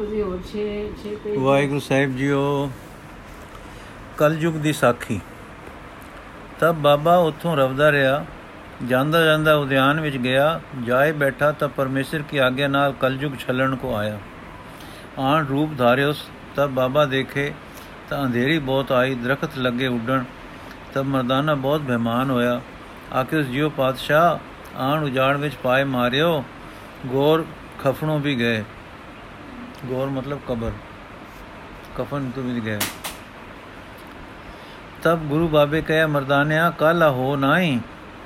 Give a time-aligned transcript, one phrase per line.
[0.00, 0.62] ਉਹਦੀ ਹੋਰ 6
[1.00, 2.70] 6 ਪੇਜ ਵਾਹਿਗੁਰੂ ਸਾਹਿਬ ਜੀਓ,
[4.18, 5.20] ਕਲਯੁਗ ਦੀ ਸਾਖੀ।
[6.60, 8.24] ਤਬ ਬਾਬਾ ਉੱਥੋਂ ਰਵਦਾ ਰਿਹਾ,
[8.86, 13.94] ਜਾਂਦਾ ਜਾਂਦਾ ਉਦਿਆਨ ਵਿੱਚ ਗਿਆ, ਜਾਏ ਬੈਠਾ ਤਾਂ ਪਰਮੇਸ਼ਰ ਕੀ ਆਗਿਆ ਨਾਲ ਕਲਯੁਗ ਛਲਣ ਕੋ
[13.94, 14.18] ਆਇਆ।
[15.18, 16.24] ਆਣ ਰੂਪ ਧਾਰਿਓਸ
[16.56, 17.52] ਤਬ ਬਾਬਾ ਦੇਖੇ
[18.10, 20.24] ਤਾਂ ਅੰਧੇਰੀ ਬਹੁਤ ਆਈ, ਦਰਖਤ ਲੱਗੇ ਉੱਡਣ,
[20.94, 22.60] ਤਬ ਮਰਦਾਨਾ ਬਹੁਤ ਬਹਿਮਾਨ ਹੋਇਆ।
[23.14, 24.38] ਆਖਿ ਉਸ ਜਿਉ ਪਾਤਸ਼ਾਹ,
[24.80, 26.44] ਆਣ ਉਜਾੜ ਵਿੱਚ ਪਾਏ ਮਾਰਿਓ,
[27.06, 27.44] ਗੌਰ
[27.78, 28.64] ਖਫਣੋਂ ਵੀ ਗਏ।
[29.88, 30.72] ਗੌਰ ਮਤਲਬ ਕਬਰ
[31.96, 32.78] ਕਫਨ ਤੋਂ ਵੀ ਗਏ
[35.02, 37.78] ਤਬ ਗੁਰੂ ਬਾਬੇ ਕਹਿਆ ਮਰਦਾਨਿਆ ਕੱਲ ਹੋ ਨਾਈ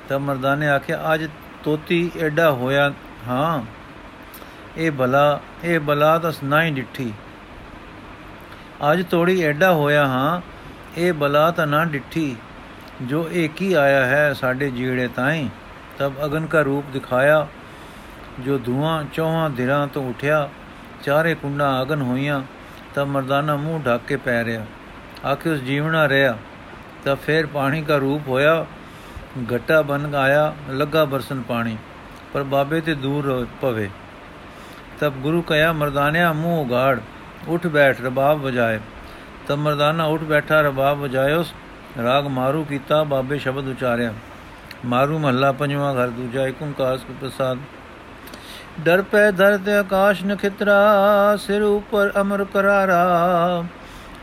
[0.09, 1.27] ਤਬ ਮਰਦਾਨੇ ਆਖਿਆ ਅੱਜ
[1.63, 2.91] ਤੋਤੀ ਐਡਾ ਹੋਇਆ
[3.27, 3.61] ਹਾਂ
[4.77, 7.11] ਇਹ ਬਲਾ ਇਹ ਬਲਾ ਤਾਂ ਨਾਈ ਡਿੱਠੀ
[8.91, 10.41] ਅੱਜ ਤੋੜੀ ਐਡਾ ਹੋਇਆ ਹਾਂ
[10.97, 12.35] ਇਹ ਬਲਾ ਤਾਂ ਨਾ ਡਿੱਠੀ
[13.01, 15.47] ਜੋ ਇਹ ਕੀ ਆਇਆ ਹੈ ਸਾਡੇ ਜੀੜੇ ਤਾਈਂ
[15.99, 17.47] ਤਬ ਅਗਨ ਕਾ ਰੂਪ ਦਿਖਾਇਆ
[18.39, 20.47] ਜੋ ਧੂਆਂ ਚੌਹਾਂ ਧਿਰਾਂ ਤੋਂ ਉਠਿਆ
[21.03, 22.41] ਚਾਰੇ ਕੁੰਡਾਂ ਅਗਨ ਹੋਈਆਂ
[22.95, 24.65] ਤਬ ਮਰਦਾਨਾ ਮੂੰਹ ਢੱਕ ਕੇ ਪੈ ਰਿਹਾ।
[25.25, 26.37] ਆਖਿ, ਉਸ ਜੀਵਣਾ ਰਿਹਾ।
[27.05, 28.65] ਤਬ ਫਿਰ ਪਾਣੀ ਦਾ ਰੂਪ ਹੋਇਆ,
[29.55, 31.77] ਘਟਾ ਬਨ ਆਇਆ, ਲੱਗਾ ਬਰਸਨ ਪਾਣੀ,
[32.33, 33.89] ਪਰ ਬਾਬੇ ਤੇ ਦੂਰ ਪਵੇ।
[34.99, 36.99] ਤਬ ਗੁਰੂ ਕਹਿਆ, ਮਰਦਾਨਿਆ, ਮੂੰਹ ਉਗਾੜ
[37.47, 38.79] ਉਠ ਬੈਠ, ਰਬਾਬ ਵਜਾਏ।
[39.47, 41.43] ਤਬ ਮਰਦਾਨਾ ਉਠ ਬੈਠਾ, ਰਬਾਬ ਵਜਾਇਓ,
[42.03, 44.13] ਰਾਗ ਮਾਰੂ ਕੀਤਾ, ਬਾਬੇ ਸ਼ਬਦ ਉਚਾਰਿਆ।
[44.85, 47.57] ਮਾਰੂ ਮਹੱਲਾ ਪੰਜਵਾਂ ਘਰ, ਦੂਜਾ ਏਕ ਓੰਕਾਰ ਸਤਿ ਪ੍ਰਸਾਦ।
[48.83, 53.63] ਡਰ ਪੈ ਧਰਤ ਆਕਾਸ਼ ਨਖਿਤਰਾ, ਸਿਰ ਉਪਰ ਅਮਰ ਕਰਾਰਾ।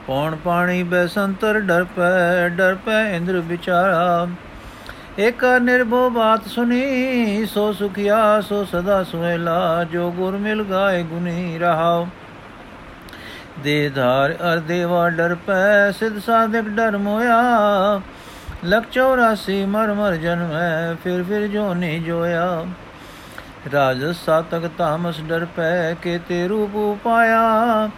[0.07, 4.27] ਪੌਣ ਪਾਣੀ ਬੈਸੰਤਰ ਡਰ ਪੈ ਡਰ ਪੈ ਇੰਦਰ ਵਿਚਾਰਾ।
[5.19, 12.07] ਏਕ ਨਿਰਭਉ ਬਾਤ ਸੁਨੀ, ਸੋ ਸੁਖਿਆ, ਸੋ ਸਦਾ ਸੁਹੇਲਾ, ਜੋ ਗੁਰ ਮਿਲ ਗਾਏ ਗੁਨੀ ਰਹਾਓ
[13.65, 17.41] ਦੇ ਧਾਰ ਅਰ ਦੇਵਾ ਡਰ ਪੈ, ਸਿਧ ਸਾਧਕ ਡਰ ਮੋਇਆ।
[18.65, 22.67] ਲਖ 84 ਮਰ ਮਰ ਜਨਮੈ, ਫਿਰ ਫਿਰ ਜੋ ਨਹੀਂ ਜੋਇਆ।
[23.73, 27.91] ਰਾਜ ਸਾਤਕ ਤਾਮਸ ਡਰ ਪੈ ਕੇ ਤੇ ਰੂਪ ਉਪਾਇਆ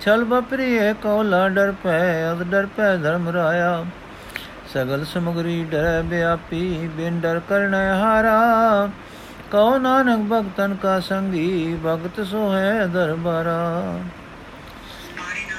[0.00, 3.84] ਛਲ ਬਪਰੀਏ ਕੌਲਾ ਡਰ ਪੈ ਅਦ ਡਰ ਪੈ ਧਰਮ ਰਾਇਆ।
[4.74, 8.88] ਸਗਲ ਸਮਗਰੀ ਡਰ ਬਿਆਪੀ ਬਿਨ ਡਰ ਕਰਨ ਹਾਰਾ।
[9.52, 13.98] ਕਉ ਨਾਨਕ ਭਗਤਨ ਕਾ ਸੰਗੀ, ਭਗਤ ਸੋ ਹੈ ਦਰਬਾਰਾ।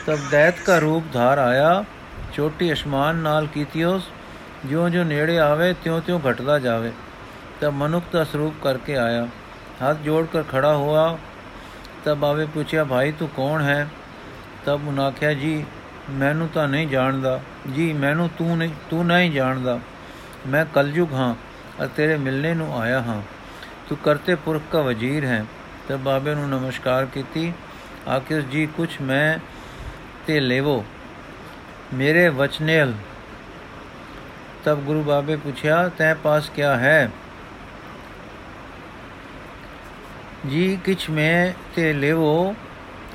[0.08, 1.84] ਤਬ ਦੈਤ ਕਾ ਰੂਪ ਧਾਰ ਆਇਆ,
[2.34, 4.04] ਛੋਟੀ ਅਸਮਾਨ ਨਾਲ ਕੀਤਿਓਸ।
[4.66, 6.92] ਜਿਉਂ ਜਿਉਂ ਨੇੜੇ ਆਵੇ ਤਿਉਂ ਤਿਉਂ ਘਟਦਾ ਜਾਵੇ।
[7.62, 9.28] ਤਬ ਮਨੁੱਖ ਦਾ ਸਰੂਪ ਕਰਕੇ ਆਇਆ।
[9.90, 11.18] ਹੱਥ ਜੋੜ ਕਰ ਖੜਾ ਹੁਆ।
[12.06, 13.90] ਤਬ ਆਵੇ ਪੁੱਛਿਆ, ਭਾਈ, ਤੂੰ ਕੌਣ ਹੈ?
[14.66, 15.66] ਤਬ ਉਹਨਾਂ ਆਖਿਆ, ਜੀ,
[16.10, 17.40] ਮੈਨੂੰ ਤਾਂ ਨਹੀਂ ਜਾਣਦਾ।
[17.76, 19.80] ਜੀ, ਮੈਨੂੰ ਤੂੰ ਨਹੀਂ ਤੂੰ ਨਹੀਂ ਜਾਣਦਾ।
[20.48, 21.36] ਮੈਂ ਕਲਯੁਗ ਹਾਂ
[21.80, 23.22] ਅਤੇ ਤੇਰੇ ਮਿਲਣੇ ਨੂੰ ਆਇਆ ਹਾਂ।
[23.90, 25.46] ਤੂੰ ਕਰਤੇ ਪੁਰਖ ਦਾ ਵਜ਼ੀਰ ਹੈ।
[25.88, 27.54] ਤਬ ਬਾਬੇ ਨੂੰ ਨਮਸਕਾਰ ਕੀਤੀ।
[28.16, 29.40] ਆਖਿਰ ਜੀ, ਕੁਛ ਮੈਂ
[30.28, 30.86] ਤੇ ਲੇਵੋ।
[31.94, 32.94] ਮੇਰੇ ਵਚਨੇਲ।
[34.66, 37.12] ਤਬ ਗੁਰੂ ਬਾਬੇ ਪੁੱਛਿਆ, ਤੈ ਪਾਸ ਕਿਆ ਹੈ?
[40.50, 42.56] ਜੀ ਕਿਛ ਮੈਂ ਤੇ ਲੇਵੋ।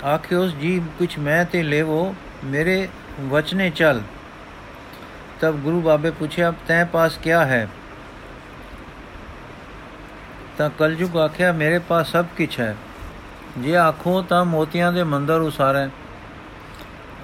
[0.04, 2.14] ਆਖਿਓਸ ਜੀ ਕੁਛ ਮੈਂ ਤੇ ਲੇਵੋ,
[2.44, 2.88] ਮੇਰੇ
[3.28, 4.00] ਵਚਨੇ ਚਲ।
[5.41, 7.69] ਤਬ ਗੁਰੂ ਬਾਬੇ ਪੁੱਛਿਆ, ਤੈ ਪਾਸ ਕਿਆ ਹੈ?
[10.59, 12.76] ਤਾਂ ਕਲਯੁਗ ਆਖਿਆ, ਮੇਰੇ ਪਾਸ ਸਭ ਕੁਛ ਹੈ।
[13.59, 15.88] ਜੇ ਆਖੋ ਤਾਂ ਮੋਤੀਆਂ ਦੇ ਮੰਦਰ ਉਸਾਰੈ।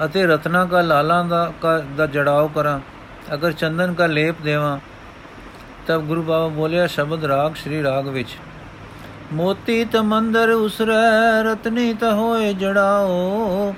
[0.05, 1.53] ਅਤੇ ਰਤਨਾ ਕਾ ਲਾਲਾਂ ਦਾ
[1.97, 2.81] ਦਾ ਜੜਾਓ ਕਰਾਂ।
[3.35, 4.79] ਅਗਰ ਚੰਦਨ ਕਾ ਲੇਪ ਦੇਵਾਂ।
[5.87, 8.29] ਤਬ ਗੁਰੂ ਬਾਬਾ ਬੋਲਿਆ, ਸ਼ਬਦ ਰਾਗ, ਸ਼੍ਰੀ ਰਾਗ ਵਿੱਚ।
[9.33, 13.75] ਮੋਤੀ ਤ ਮੰਦਰ ਉਸਰੈ, ਰਤਨੀ ਤ ਹੋਏ ਜੜਾਓ।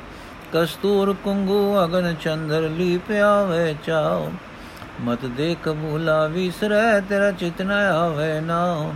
[0.53, 4.33] ਕਸਤੂਰ, ਕੁੰਗੂ, ਅਗਨ, ਚੰਦਰ ਲੀ ਪਿਆਵੇ ਚਾਓ।
[5.01, 8.93] ਮਤ ਦੇਖ ਭੂਲਾ ਵਿਸਰੈ, ਤੇਰਾ ਚਿਤ ਨ ਆਵੇ ਨਾ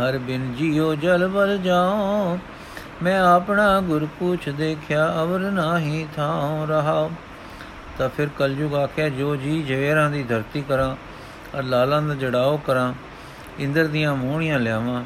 [0.00, 2.38] ਹਰ ਬਿਨ ਜਿਉ ਜਲ ਬਲ ਜਾਓ
[3.02, 7.10] ਮੈਂ ਆਪਣਾ ਗੁਰ ਪੁੱਛ ਦੇਖਿਆ, ਅਵਰ ਨਾਹੀ ਥਾਉ ਰਹਾ
[7.98, 10.96] ਤਾਂ ਫਿਰ ਕਲਯੁਗ ਆਖਿਆ, ਜੋ ਜੀ ਜਵੇਰਾਂ ਦੀ ਧਰਤੀ ਕਰਾਂ,
[11.58, 12.92] ਅਰ ਲਾਲਾਂ ਦਾ ਜੜਾਓ ਕਰਾਂ,
[13.58, 15.04] ਇੰਦਰ ਦੀਆਂ ਮੋਹਣੀਆਂ ਲਿਆਵਾਂ।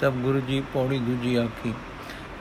[0.00, 1.72] ਤਬ ਗੁਰੂ ਜੀ ਪੌੜੀ ਦੂਜੀ ਆਖੀ,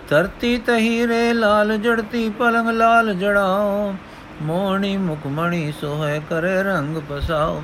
[0.09, 3.93] ਧਰਤੀ ਤਹੀਰੇ ਲਾਲ ਜੜਤੀ ਪਲੰਗ ਲਾਲ ਜੜਾਓ,
[4.41, 7.61] ਮੋਹਣੀ ਮੁਖਮਣੀ ਸੋਹੈ ਕਰੇ ਰੰਗ ਪਸਾਓ,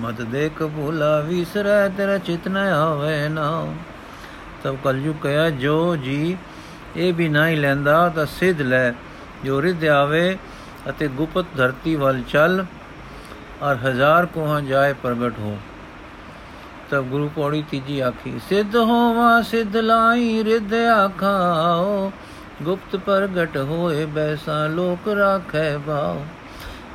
[0.00, 3.66] ਮਤ ਦੇਖ ਭੂਲਾ ਵਿਸਰੈ ਤੇਰਾ ਚਿਤ ਨ ਆਵੇ ਨਾ
[4.64, 6.36] ਤਬ ਕਲਯੁਗ ਕਹਿਆ ਜੋ ਜੀ,
[6.96, 8.92] ਇਹ ਵੀ ਨਹੀਂ ਲੈਂਦਾ ਤਾਂ ਸਿੱਧ ਲੈ,
[9.44, 10.36] ਜੋ ਰਿਧ ਆਵੇ
[10.88, 12.64] ਅਤੇ ਗੁਪਤ ਧਰਤੀ ਵੱਲ ਚੱਲ
[13.62, 15.56] ਔਰ ਹਜ਼ਾਰ ਕੋਹਾਂ ਜਾਏ ਪ੍ਰਗਟ ਹੋ।
[16.94, 22.10] ਤਬ ਗੁਰੂ ਪੌੜੀ ਤੀਜੀ ਆਖੀ ਸਿੱਧ ਹੋਵਾ ਸਿੱਧ ਲਾਈ ਰਿਧ ਆਖਾਓ
[22.62, 26.20] ਗੁਪਤ ਪ੍ਰਗਟ ਹੋਏ ਬੈਸਾ ਲੋਕ ਰਾਖੈ ਭਾਉ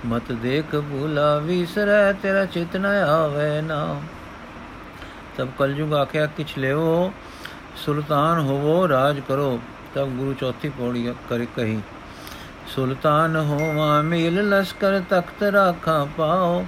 [0.05, 3.79] ਮਤ ਦੇਖ ਭੂਲਾ ਵਿਸਰੈ ਤੇਰਾ ਚਿਤ ਨ ਆਵੇ ਨਾ
[5.37, 7.11] ਤਬ ਕਲਯੁਗ ਆਖਿਆ ਕਿਛ ਲਿਓ
[7.85, 9.59] ਸੁਲਤਾਨ ਹੋਵੋ ਰਾਜ ਕਰੋ
[9.95, 11.79] ਤਬ ਗੁਰੂ ਚੌਥੀ ਪੌੜੀ ਕਰ ਕਹੀ
[12.75, 16.65] ਸੁਲਤਾਨ ਹੋਵਾ ਮੇਲ ਲਸ਼ਕਰ ਤਖਤ ਰਾਖਾਂ ਪਾਓ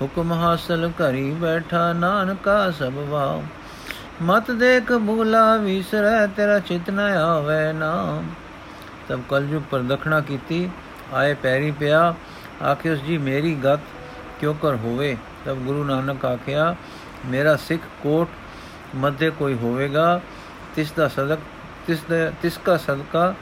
[0.00, 3.42] ਹੁਕਮ ਹਾਸਲ ਕਰੀ ਬੈਠਾ ਨਾਨਕਾ ਸਭ ਵਾਓ
[4.22, 8.22] ਮਤ ਦੇਖ ਭੂਲਾ ਵਿਸਰੈ ਤੇਰਾ ਚਿਤ ਨ ਆਵੇ ਨਾ
[9.08, 10.68] ਤਬ ਕਲਯੁਗ ਪਰ ਦਖਣਾ ਕੀਤੀ
[11.14, 12.02] ਆਏ ਪੈਰੀ ਪਿਆ
[12.62, 13.80] ਆਖਿਓ ਜੀ ਮੇਰੀ ਗਤ
[14.40, 15.16] ਕਿਉ ਕਰ ਹੋਵੇ
[15.46, 16.74] ਤਬ ਗੁਰੂ ਨਾਨਕ ਆਖਿਆ
[17.26, 18.28] ਮੇਰਾ ਸਿੱਖ ਕੋਟ
[18.96, 20.20] ਮੱਧੇ ਕੋਈ ਹੋਵੇਗਾ
[20.76, 21.40] ਤਿਸ ਦਾ ਸਦਕ
[21.86, 23.32] ਤਿਸ ਦਾ ਤਿਸ ਦਾ ਸਦਕਾ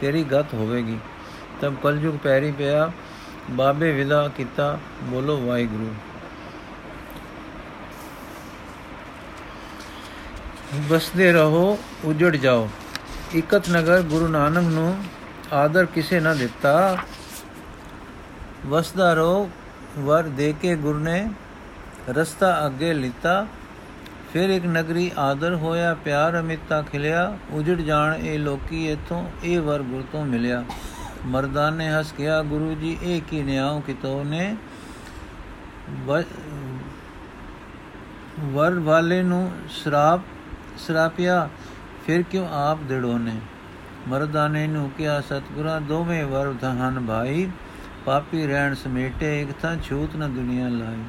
[0.00, 0.98] ਤੇਰੀ ਗਤ ਹੋਵੇਗੀ
[1.60, 2.90] ਤਬ ਕਲਯੁਗ ਪੈਰੀ ਪਿਆ
[3.50, 5.94] ਬਾਬੇ ਵਿਦਾ ਕੀਤਾ, ਬੋਲੋ ਵਾਹਿਗੁਰੂ।
[10.88, 12.68] ਬਸਦੇ ਰਹੋ, ਉਜੜ ਜਾਓ।
[13.36, 15.04] ਇਕਤ ਨਗਰ ਗੁਰੂ ਨਾਨਕ ਨੂੰ
[15.52, 16.96] ਆਦਰ ਕਿਸੇ ਨਾ ਦਿੱਤਾ।
[18.66, 19.50] ਵਸਦਾ ਰਹੋ,
[19.98, 21.30] ਵਰ ਦੇ ਕੇ ਗੁਰ ਨੇ
[22.10, 23.46] ਰਸਤਾ ਅੱਗੇ ਲਿੱਤਾ।
[24.32, 29.82] ਫਿਰ ਇੱਕ ਨਗਰੀ ਆਦਰ ਹੋਇਆ, ਪਿਆਰ ਅਮਿਤਾ ਖਿਲਿਆ। ਉਜੜ ਜਾਣ ਇਹ ਲੋਕੀ ਇਥੋਂ ਇਹ ਵਰ
[29.82, 30.64] ਗੁਰ ਤੋਂ ਮਿਲਿਆ।
[31.26, 34.56] ਮਰਦਾਨ ਨੇ ਹੱਸ ਕਿਹਾ, ਗੁਰੂ ਜੀ, ਇਹ ਕੀ ਨਿਆਉ ਕਿਤੋਂ ਨੇ?
[38.44, 40.20] ਵਰ ਵਾਲੇ ਨੂੰ ਸ਼ਰਾਪ,
[40.78, 41.48] ਸ਼ਰਾਪਿਆ,
[42.06, 43.40] ਫਿਰ ਕਿਉਂ ਆਪ ਦਿੜੋ ਨੇ?
[44.08, 47.48] ਮਰਦਾਨੇ ਨੂੰ ਕਿਹਾ, ਸਤਗੁਰਾਂ, ਦੋਵੇਂ ਵਰ ਧਨ ਭਾਈ,
[48.04, 51.02] ਪਾਪੀ ਰਹਿਣ ਸਮੇਟੇ, ਇੱਕ ਤਾਂ ਛੂਤ ਨਾ ਦੁਨੀਆ ਲਾਈ।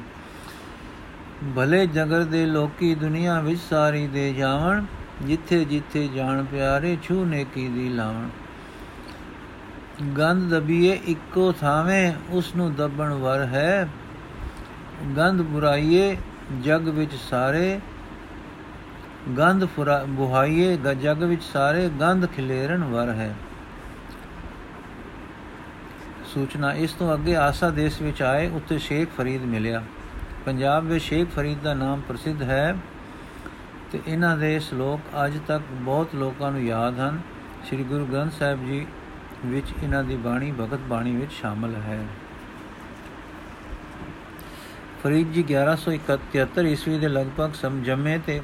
[1.56, 4.84] ਭਲੇ ਜਗਰ ਦੇ ਲੋਕੀ ਦੁਨੀਆ ਵਿੱਚ ਸਾਰੀ ਦੇ ਜਾਵਣ
[5.22, 8.28] ਜਿੱਥੇ ਜਿੱਥੇ ਜਾਣ ਪਿਆਰੇ ਛੂ ਨੇਕੀ ਦੀ ਲਾਵਣ।
[10.18, 13.88] ਗੰਧ ਦਬੀਏ ਇੱਕੋ ਥਾਵੇਂ ਉਸ ਨੂੰ ਦਬਣ ਵਰ ਹੈ।
[15.16, 16.16] ਗੰਧ ਬੁਰਾਈਏ,
[16.62, 17.80] ਜਗ ਵਿੱਚ ਸਾਰੇ।
[19.38, 19.64] ਗੰਧ
[20.08, 23.34] ਬੁਹਾਈਏ ਜਗ ਵਿੱਚ ਸਾਰੇ। ਗੰਧ ਖਿਲੇਰਨ ਵਰ ਹੈ।
[26.24, 29.82] ਸੂਚਨਾ, ਇਸ ਤੋਂ ਅੱਗੇ ਆਸਾ ਦੇਸ਼ ਵਿੱਚ ਆਏ ਉੱਥੇ ਸ਼ੇਖ ਫਰੀਦ ਮਿਲਿਆ।
[30.44, 32.76] ਪੰਜਾਬ ਵਿੱਚ ਸ਼ੇਖ ਫਰੀਦ ਦਾ ਨਾਮ ਪ੍ਰਸਿੱਧ ਹੈ
[33.92, 37.20] ਤੇ ਇਹਨਾਂ ਦੇ ਸ਼ਲੋਕ ਅੱਜ ਤੱਕ ਬਹੁਤ ਲੋਕਾਂ ਨੂੰ ਯਾਦ ਹਨ।
[37.66, 38.86] ਸ੍ਰੀ ਗੁਰੂ ਗ੍ਰੰਥ ਸਾਹਿਬ ਜੀ
[39.46, 42.06] ਵਿੱਚ ਇਹਨਾਂ ਦੀ ਬਾਣੀ, ਭਗਤ ਬਾਣੀ ਵਿੱਚ ਸ਼ਾਮਲ ਹੈ।
[45.02, 48.40] ਫਰੀਦ ਜੀ 1171 ਈਸਵੀ ਦੇ ਲਗਭਗ ਸਮਝਮੇ ਤੇ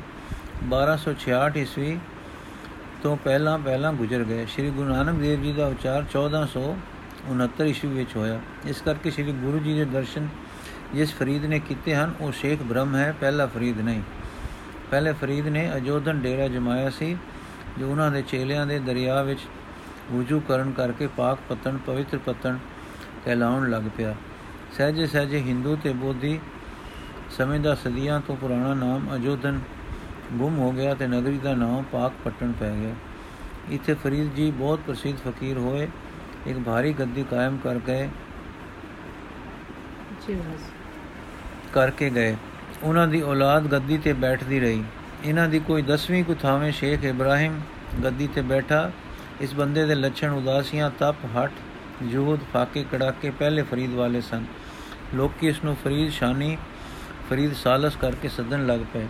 [0.69, 1.99] 1266 ਈਸਵੀ
[3.03, 8.17] ਤੋਂ ਪਹਿਲਾਂ ਪਹਿਲਾਂ ਗੁਜ਼ਰ ਗਏ। ਸ੍ਰੀ ਗੁਰੂ ਨਾਨਕ ਦੇਵ ਜੀ ਦਾ ਉਚਾਰ 1469 ਈਸਵੀ ਵਿੱਚ
[8.17, 10.29] ਹੋਇਆ। ਇਸ ਕਰਕੇ ਸ੍ਰੀ ਗੁਰੂ ਜੀ ਦੇ ਦਰਸ਼ਨ
[10.95, 14.03] ਜਿਸ ਫਰੀਦ ਨੇ ਕੀਤੇ ਹਨ, ਉਹ ਸ਼ੇਖ ਬ੍ਰਹਮ ਹੈ, ਪਹਿਲਾ ਫਰੀਦ ਨਹੀਂ।
[14.91, 17.17] ਪਹਿਲੇ ਫਰੀਦ ਨੇ ਅਜੋਧਨ ਡੇਰਾ ਜਮਾਇਆ ਸੀ,
[17.79, 19.41] ਜੋ ਉਹਨਾਂ ਦੇ ਚੇਲਿਆਂ ਦੇ ਦਰਿਆ ਵਿੱਚ
[20.13, 22.59] ਵੁਜੂ ਕਰਨ ਕਰਕੇ ਪਾਕ ਪਤਨ ਪਵਿੱਤਰ ਪਤਨ
[23.25, 24.15] ਕਹਿਲਾਉਣ ਲੱਗ ਪਿਆ।
[24.77, 26.39] ਸਹਜੇ ਸਹਜੇ ਹਿੰਦੂ ਤੇ ਬੋਧੀ
[27.31, 29.61] ਸਮੇਂ ਦਾ ਸਦੀਆਂ ਤੋਂ ਪੁਰਾਣਾ ਨਾਮ ਅਜੋਧਨ
[30.33, 32.95] ਗੁੰਮ ਹੋ ਗਿਆ ਤੇ ਨਗਰੀ ਦਾ ਨਾਮ ਪਾਕ ਪਟਨ ਪੈ ਗਿਆ।
[33.71, 35.89] ਇੱਥੇ ਫਰੀਦ ਜੀ ਬਹੁਤ ਪ੍ਰਸਿੱਧ ਫਕੀਰ ਹੋਏ
[36.47, 38.09] ਇੱਕ ਭਾਰੀ ਗੱਦੀ ਕਾਇਮ ਕਰ ਗਏ
[41.73, 42.37] ਕਰਕੇ ਗਏ।
[42.83, 44.85] ਉਹਨਾਂ ਦੀ ਔਲਾਦ ਗੱਦੀ ਤੇ ਬੈਠਦੀ ਰਹੀ।
[45.25, 47.61] ਇਹਨਾਂ ਦੀ ਕੋਈ 10ਵੀਂ ਕੁਥਾਵੇਂ ਸ਼ੇਖ ਇਬਰਾਹਿਮ
[48.05, 48.91] ਗੱਦੀ ਤੇ ਬੈਠਾ
[49.41, 51.53] ਇਸ ਬੰਦੇ ਦੇ ਲੱਛਣ ਉਦਾਸੀਆਂ, ਤਪ ਹਟ
[52.03, 54.45] ਜੋਧ, ਫਾਕੇ, ਕੜਾਕੇ ਪਹਿਲੇ ਫਰੀਦ ਵਾਲੇ ਸਨ।
[55.15, 56.57] ਲੋਕੀ ਇਸ ਨੂੰ ਫਰੀਦ ਸ਼ਾਨੀ,
[57.31, 59.07] ਫਰੀਦ ਸਾਲਸ ਕਰਕੇ ਸੱਦਣ ਲੱਗ ਪਏ।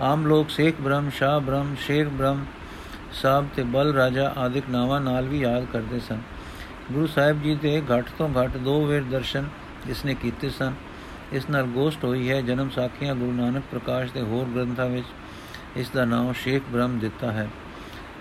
[0.00, 2.44] ਆਮ ਲੋਕ ਸੇਖ ਬ੍ਰਹਮ, ਸ਼ਾਹ ਬ੍ਰਹਮ, ਸ਼ੇਖ ਬ੍ਰਹਮ
[3.12, 6.20] ਸਾਹਿਬ ਤੇ ਬਲ ਰਾਜਾ ਆਦਿਕ ਨਾਵਾਂ ਨਾਲ ਵੀ ਯਾਦ ਕਰਦੇ ਸਨ।
[6.92, 9.48] ਗੁਰੂ ਸਾਹਿਬ ਜੀ ਦੇ ਘੱਟ ਤੋਂ ਘੱਟ ਦੋ ਵੇਰ ਦਰਸ਼ਨ
[9.88, 10.74] ਇਸ ਨੇ ਕੀਤੇ ਸਨ।
[11.32, 15.06] ਇਸ ਨਾਲ ਗੋਸ਼ਟ ਹੋਈ ਹੈ, ਜਨਮ ਸਾਖੀਆਂ ਗੁਰੂ ਨਾਨਕ ਪ੍ਰਕਾਸ਼ ਦੇ ਹੋਰ ਗ੍ਰੰਥਾਂ ਵਿੱਚ
[15.76, 17.48] ਇਸ ਦਾ ਨਾਮ ਸ਼ੇਖ ਬ੍ਰਹਮ ਦਿੱਤਾ ਹੈ।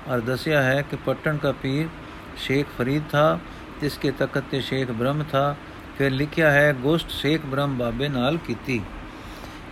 [0.07, 1.89] और दसिया है कि पट्टन का पीर
[2.39, 3.27] शेख फरीद था
[3.81, 5.55] जिसके तखत ਤੇ ਸ਼ੇਖ ਬ੍ਰਹਮ ਥਾ
[5.99, 8.81] ਫਿਰ ਲਿਖਿਆ ਹੈ ਗੋਸ਼ਟ ਸ਼ੇਖ ਬ੍ਰਹਮ ਬਾਬੇ ਨਾਲ ਕੀਤੀ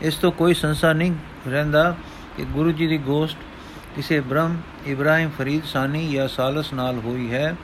[0.02, 1.12] ਇਸ ਤੋਂ ਕੋਈ ਸੰਸਾ ਨਹੀਂ
[1.48, 1.94] ਰਹਿੰਦਾ
[2.36, 3.38] ਕਿ ਗੁਰੂ ਜੀ ਦੀ ਗੋਸ਼ਟ
[3.96, 4.56] ਕਿਸੇ ਬ੍ਰਹਮ
[4.86, 7.56] ਇਬਰਾਹਿਮ ਫਰੀਦ ਸਾਨੀ ਜਾਂ ਸਾਲਸ ਨਾਲ ਹੋਈ ਹੈ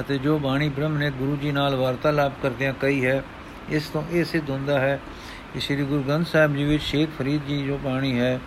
[0.00, 3.22] ਅਤੇ ਜੋ ਬਾਣੀ ਬ੍ਰਹਮ ਨੇ ਗੁਰੂ ਜੀ ਨਾਲ ਵਾਰਤਾਲਾਪ ਕਰਦਿਆਂ ਕਹੀ ਹੈ
[3.70, 4.98] ਇਸ ਤੋਂ ਇਹ ਸਿੱਧ ਹੁੰਦਾ ਹੈ
[5.54, 8.38] ਕਿ ਸ੍ਰੀ ਗੁਰੂ ਗ੍ਰੰਥ ਸਾਹਿਬ ਜੀ ਵਿੱਚ ਸ਼ੇਖ ਫਰੀਦ ਜੀ ਜੋ ਬਾਣੀ ਹੈ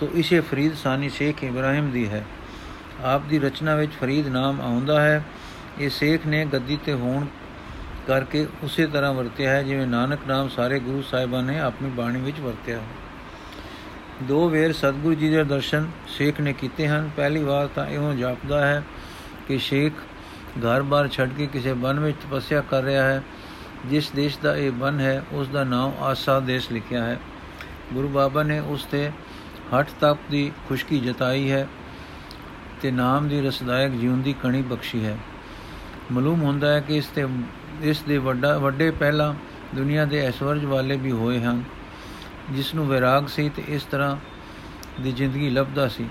[0.00, 2.24] ਸੋ ਇਸੇ ਫਰੀਦ ਸਾਨੀ ਸ਼ੇਖ ਇਬਰਾਹਿਮ ਦੀ ਹੈ
[3.03, 5.23] ਆਪ ਦੀ ਰਚਨਾ ਵਿੱਚ ਫਰੀਦ ਨਾਮ ਆਉਂਦਾ ਹੈ।
[5.79, 7.25] ਇਹ ਸੇਖ ਨੇ ਗੱਦੀ ਤੇ ਹੋਣ
[8.07, 12.39] ਕਰਕੇ ਉਸੇ ਤਰ੍ਹਾਂ ਵਰਤਿਆ ਹੈ, ਜਿਵੇਂ ਨਾਨਕ ਨਾਮ ਸਾਰੇ ਗੁਰੂ ਸਾਹਿਬਾਨ ਨੇ ਆਪਣੀ ਬਾਣੀ ਵਿੱਚ
[12.39, 12.83] ਵਰਤਿਆ ਹੈ।
[14.23, 18.67] ਦੋ ਵੇਰ ਸਤਿਗੁਰੂ ਜੀ ਦੇ ਦਰਸ਼ਨ ਸ਼ੇਖ ਨੇ ਕੀਤੇ ਹਨ। ਪਹਿਲੀ ਵਾਰ ਤਾਂ ਇਹੋ ਜਾਪਦਾ
[18.67, 18.83] ਹੈ
[19.47, 19.93] ਕਿ ਸ਼ੇਖ
[20.59, 23.23] ਘਰ-ਬਾਰ ਛੱਡ ਕੇ ਕਿਸੇ ਬਨ ਵਿੱਚ ਤਪੱਸਿਆ ਕਰ ਰਿਹਾ ਹੈ।
[23.85, 27.19] ਜਿਸ ਦੇਸ਼ ਦਾ ਇਹ ਬਨ ਹੈ, ਉਸ ਦਾ ਨਾਮ ਆਸਾ ਦੇਸ਼ ਲਿਖਿਆ ਹੈ।
[27.93, 29.11] ਗੁਰੂ ਬਾਬਾ ਨੇ ਉਸ ਤੇ
[29.75, 31.67] ਹਟ ਤਪ ਦੀ ਖੁਸ਼ਕੀ ਜਤਾਈ ਹੈ।
[32.81, 35.17] ਤੇ ਨਾਮ ਦੀ ਰਸਦਾਇਕ ਜੀਵਨ ਦੀ ਕਣੀ ਬਖਸ਼ੀ ਹੈ।
[36.11, 37.25] ਮਾਲੂਮ ਹੁੰਦਾ ਹੈ ਕਿ ਇਸ ਤੇ,
[37.81, 39.35] ਇਸ ਦੇ ਵੱਡਾ, ਵੱਡੇ ਪਹਿਲਾ
[39.75, 41.63] ਦੁਨੀਆ ਦੇ ਐਸ਼ਵਰਜ ਵਾਲੇ ਵੀ ਹੋਏ ਹਨ
[42.51, 44.17] ਜਿਸ ਨੂੰ ਵਿਰਾਗ ਸੀ ਤੇ ਇਸ ਤਰ੍ਹਾਂ
[45.01, 46.05] ਦੀ ਜ਼ਿੰਦਗੀ ਲੱਭਦਾ ਸੀ।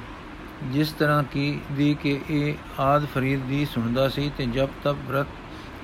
[0.64, 5.26] ਜਿਸ ਤਰ੍ਹਾਂ ਕੀ, ਦੀ ਕਿ ਇਹ ਆਦ ਫਰੀਦ ਦੀ ਸੁਣਦਾ ਸੀ ਤੇ ਜਪ ਤਪ ਵਰਤ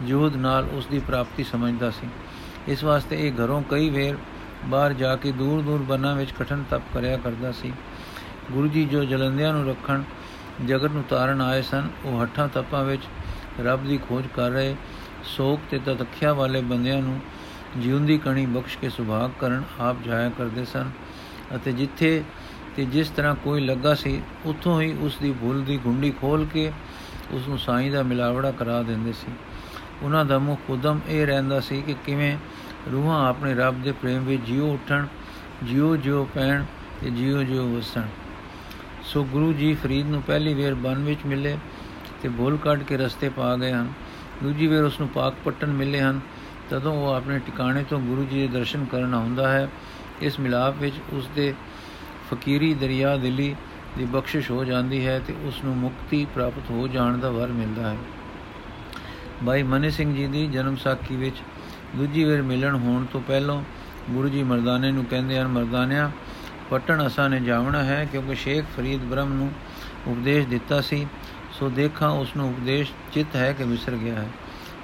[0.03, 2.09] ਜੋਧ ਨਾਲ ਉਸ ਦੀ ਪ੍ਰਾਪਤੀ ਸਮਝਦਾ ਸੀ।
[2.69, 4.17] ਇਸ ਵਾਸਤੇ ਇਹ ਘਰੋਂ ਕਈ ਵੇਰ
[4.65, 7.73] ਬਾਹਰ ਜਾ ਕੇ ਦੂਰ ਦੂਰ ਬਨਾਂ ਵਿੱਚ ਕਠਨ ਤਪ ਕਰਿਆ ਕਰਦਾ ਸੀ।
[8.53, 10.03] ਗੁਰੂ ਜੀ ਜੋ ਜਲੰਧਿਆਂ ਨੂੰ ਰੱਖਣ
[10.67, 13.03] ਜਗਤ ਨੂੰ ਤਾਰਨ ਆਏ ਸਨ। ਉਹ ਹੱਠਾਂ ਤਪਾਂ ਵਿੱਚ
[13.61, 14.77] ਰੱਬ ਦੀ ਖੋਜ ਕਰ ਰਹੇ
[15.25, 17.21] ਸੋਖ ਤੇ ਤਤਖਿਆ ਵਾਲੇ ਬੰਦਿਆਂ ਨੂੰ
[17.77, 20.91] ਜਿਉਂਦੀ ਕਣੀ ਬਖਸ਼ ਕੇ ਸੁਭਾਗ ਕਰਨ ਆਪ ਜਾਇਆ ਕਰਦੇ ਸਨ
[21.57, 22.23] ਅਤੇ ਜਿੱਥੇ
[22.77, 26.73] ਤੇ ਜਿਸ ਤਰ੍ਹਾਂ ਕੋਈ ਲੱਗਾ ਸੀ, ਉੱਥੋਂ ਹੀ ਉਸ ਦੀ ਭੁੱਲ ਦੀ ਗੁੰਡੀ ਖੋਲ ਕੇ
[27.31, 29.33] ਉਸ ਨੂੰ ਸਾਈਂ ਦਾ ਮਿਲਾਵੜਾ ਕਰਾ ਦਿੰਦੇ ਸੀ।
[30.03, 32.37] ਉਹਨਾਂ ਦਾ ਮੁਖ ਉਦਮ ਇਹ ਰਹਿੰਦਾ ਸੀ ਕਿ ਕਿਵੇਂ
[32.93, 35.07] ਰੂਹਾਂ ਆਪਣੇ ਰੱਬ ਦੇ ਪ੍ਰੇਮ ਵਿੱਚ ਜਿਉ ਉੱਠਣ
[35.63, 36.65] ਜਿਉ ਜਿਉ ਪੈਣ
[37.01, 38.03] ਤੇ ਜਿਉ ਜਿਉ ਵਸਣ।
[39.05, 41.59] ਸੋ ਗੁਰੂ ਜੀ ਫਰੀਦ ਨੂੰ ਪਹਿਲੀ ਵੇਰ ਬਨ ਵਿੱਚ ਮਿਲੇ
[42.23, 43.93] ਤੇ ਭੁੱਲ ਕੱਢ ਕੇ ਰਸਤੇ ਪਾ ਗਏ ਹਨ।
[44.43, 46.21] ਦੂਜੀ ਵੇਰ ਉਸ ਨੂੰ ਪਾਕ ਪੱਟਨ ਮਿਲੇ ਹਨ।
[46.71, 49.69] ਤਦੋਂ ਉਹ ਆਪਣੇ ਟਿਕਾਣੇ ਤੋਂ ਗੁਰੂ ਜੀ ਦੇ ਦਰਸ਼ਨ ਕਰਨ ਆਉਂਦਾ ਹੈ।
[50.21, 51.55] ਇਸ ਮਿਲਾਪ ਵਿੱਚ ਉਸ ਦੇ
[52.31, 53.57] ਫਕੀਰੀ ਦਰਿਆ ਦਿਲੀ
[53.99, 57.91] ਦੀ ਬਖਸ਼ਿਸ਼ ਹੋ ਜਾਂਦੀ ਹੈ ਤੇ ਉਸ ਨੂੰ ਮੁਕਤੀ ਪ੍ਰਾਪਤ ਹੋ ਜਾਣ ਦਾ ਵਰ ਮਿਲਦਾ
[57.91, 57.97] ਹੈ।
[59.47, 61.37] ਭਾਈ ਮਨੀ ਸਿੰਘ ਜੀ ਦੀ ਜਨਮ ਸਾਖੀ ਵਿੱਚ
[61.97, 63.63] ਦੂਜੀ ਵੇਰ ਮਿਲਣ ਹੋਣ ਤੋਂ ਪਹਿਲਾਂ
[64.11, 66.11] ਗੁਰੂ ਜੀ ਮਰਦਾਨੇ ਨੂੰ ਕਹਿੰਦੇ ਹਨ, ਮਰਦਾਨਿਆ
[66.71, 69.53] ਪਟਣ ਅਸਾਂ ਨੇ ਜਾਵਣਾ ਹੈ, ਕਿਉਂਕਿ ਸ਼ੇਖ ਫਰੀਦ ਬ੍ਰਹਮ ਨੂੰ
[70.07, 71.07] ਉਪਦੇਸ਼ ਦਿੱਤਾ ਸੀ।
[71.53, 74.29] ਸੋ ਦੇਖਾਂ ਉਸ ਨੂੰ ਉਪਦੇਸ਼ ਚਿਤ ਹੈ ਕਿ ਵਿਸਰ ਗਿਆ ਹੈ।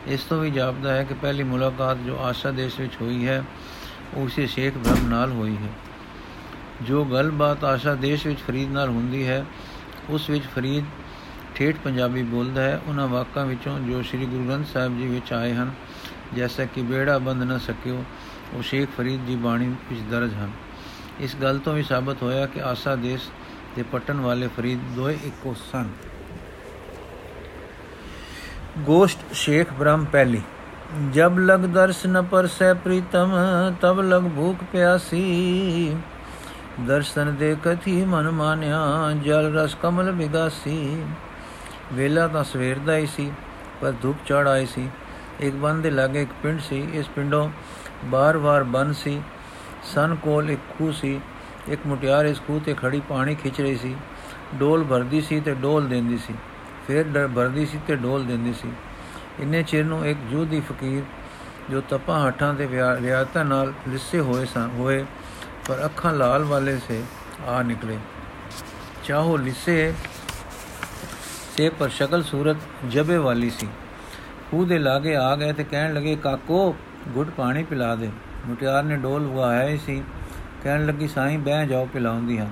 [0.06, 3.44] ਇਸ ਤੋਂ ਵੀ ਜਾਪਦਾ ਹੈ ਕਿ ਪਹਿਲੀ ਮੁਲਾਕਾਤ ਜੋ ਆਸ਼ਾ ਦੇਸ਼ ਵਿੱਚ ਹੋਈ ਹੈ,
[4.14, 5.68] ਉਸੇ ਸ਼ੇਖ ਬ੍ਰਹਮ ਨਾਲ ਹੋਈ ਹੈ।
[6.82, 9.44] ਜੋ ਗੱਲਬਾਤ ਆਸ਼ਾ ਦੇਸ਼ ਵਿੱਚ ਫਰੀਦ ਨਾਲ ਹੁੰਦੀ ਹੈ,
[10.10, 10.84] ਉਸ ਵਿੱਚ ਫਰੀਦ
[11.54, 15.54] ਠੇਠ ਪੰਜਾਬੀ ਬੋਲਦਾ ਹੈ। ਉਹਨਾਂ ਵਾਕਾਂ ਵਿੱਚੋਂ ਜੋ ਸ੍ਰੀ ਗੁਰੂ ਗ੍ਰੰਥ ਸਾਹਿਬ ਜੀ ਵਿੱਚ ਆਏ
[15.54, 15.70] ਹਨ,
[16.34, 18.04] ਜੈਸਾ ਕਿ ਬੇੜਾ ਬੰਦ ਨਾ ਸਕਿਓ,
[18.54, 20.50] ਉਹ ਸ਼ੇਖ ਫਰੀਦ ਦੀ ਬਾਣੀ ਵਿੱਚ ਦਰਜ ਹਨ।
[21.18, 23.28] ਇਸ ਗੱਲ ਤੋਂ ਵੀ ਸਾਬਤ ਹੋਇਆ ਕਿ ਆਸਾ ਦੇਸ਼
[23.76, 25.88] ਦੇ ਪਟਨ ਵਾਲੇ ਫਰੀਦ ਦੋਏ ਇੱਕੋ ਸਨ।
[28.78, 30.42] ਗੋਸ਼ਟ ਸ਼ੇਖ ਬ੍ਰਹਮ ਪਹਿਲੀ।
[31.12, 33.34] ਜਬ ਲਗ ਦਰਸ ਨ ਪਰਸੈ ਪ੍ਰੀਤਮ,
[33.80, 35.96] ਤਬ ਲਗ ਭੂਖ ਪਿਆਸੀ।
[36.80, 38.80] ਦਰਸ਼ਨ ਦੇ ਕਥੀ ਮਨ ਮਾਨਿਆ,
[39.24, 41.04] ਜਲ ਰਸ ਕਮਲ ਵਿਗਾਸੀ।
[41.92, 43.32] ਵੇਲਾ ਤਾਂ ਸਵੇਰ ਦਾ ਹੀ ਸੀ,
[43.80, 44.88] ਪਰ ਧੁੱਪ ਚੜ ਆਈ ਸੀ।
[45.40, 47.50] ਇੱਕ ਬੰਦ ਦੇ ਲਾਗੇ ਇੱਕ ਪਿੰਡ ਸੀ, ਇਸ ਪਿੰਡੋਂ
[48.04, 49.22] ਬਾਰ-ਬਾਰ ਬਨ ਸੀ।
[49.84, 51.20] ਸਨ ਕੋਲ ਇੱਕ ਖੂਹ ਸੀ।
[51.68, 53.94] ਇੱਕ ਮੁਟਿਆਰ ਇਸ ਖੂਹ ਤੇ ਖੜੀ ਪਾਣੀ ਖਿੱਚ ਰਹੀ ਸੀ।
[54.54, 56.34] ਡੋਲ ਭਰਦੀ ਸੀ ਤੇ ਡੋਲ ਦਿੰਦੀ ਸੀ।
[56.86, 58.72] ਫਿਰ ਭਰਦੀ ਸੀ ਤੇ ਡੋਲ ਦਿੰਦੀ ਸੀ।
[59.40, 61.02] ਇੰਨੇ ਚਿਰ ਨੂੰ ਇੱਕ ਜੋਧੀ ਫਕੀਰ
[61.70, 62.66] ਜੋ ਤਪਾ ਹੱਠਾਂ ਤੇ
[63.00, 65.04] ਵਿਆਹਤਾ ਨਾਲ ਲਿੱਸੇ ਹੋਏ ਸਨ ਹੋਏ,
[65.68, 67.02] ਪਰ ਅੱਖਾਂ ਲਾਲ ਵਾਲੇ ਸੇ
[67.46, 67.98] ਆ ਨਿਕਲੇ।
[69.04, 69.92] ਚਾਹੋ ਲਿੱਸੇ
[71.56, 72.56] ਸੇ ਪਰ ਸ਼ਕਲ ਸੂਰਤ
[72.90, 73.68] ਜਬੇ ਵਾਲੀ ਸੀ।
[74.50, 76.74] ਖੂਹ ਦੇ ਲਾਗੇ ਆ ਗਏ ਤੇ ਕਹਿਣ ਲੱਗੇ, ਕਾਕੋ,
[77.08, 78.10] ਗੁੱਟ ਪਾਣੀ ਪਿਲਾ ਦੇ।
[78.46, 80.02] ਮੁਟਿਆਰ ਨੇ ਡੋਲ ਵਗਾਇਆ ਸੀ।
[80.64, 82.46] ਕਹਿਣ ਲੱਗੀ, ਸਾਈਂ, ਬਹਿ ਜਾਓ, ਪਿਲਾਉਂਦੀ ਹਾਂ।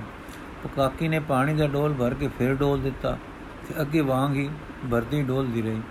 [0.65, 3.17] ਉਹ ਕਾਕੀ ਨੇ ਪਾਣੀ ਦਾ ਡੋਲ ਭਰ ਕੇ ਫਿਰ ਡੋਲ ਦਿੱਤਾ
[3.67, 4.49] ਤੇ ਅੱਗੇ ਵਾਂਗ ਹੀ
[4.91, 5.81] ਭਰਦੀ ਡੋਲਦੀ ਰਹੀ।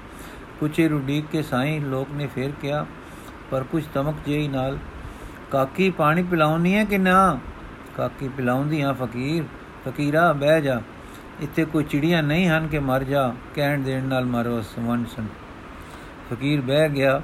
[0.61, 2.87] ਕੁਛੇ ਰੁਡੀਕ ਕੇ, ਸਾਈਂ, ਲੋਕ ਨੇ ਫੇਰ ਕਿਹਾ,
[3.51, 4.79] ਪਰ ਕੁਝ ਤਮਕ ਜਿਹੀ ਨਾਲ,
[5.51, 7.39] ਕਾਕੀ, ਪਾਣੀ ਪਿਲਾਉਣੀ ਹੈ ਕਿ ਨਾ?
[7.97, 9.45] ਕਾਕੀ, ਪਿਲਾਉਂਦੀ ਆ ਫਕੀਰ।
[9.89, 10.81] ਫਕੀਰਾ, ਬਹਿ ਜਾ।
[11.41, 15.05] ਇੱਥੇ ਕੋਈ ਚਿੜੀਆਂ ਨਹੀਂ ਹਨ ਕਿ ਮਰ ਜਾ। ਕਹਿਣ ਦੇਣ ਨਾਲ ਮਰੋ ਸਨ।
[16.31, 17.23] ਫਕੀਰ ਬਹਿ ਗਿਆ।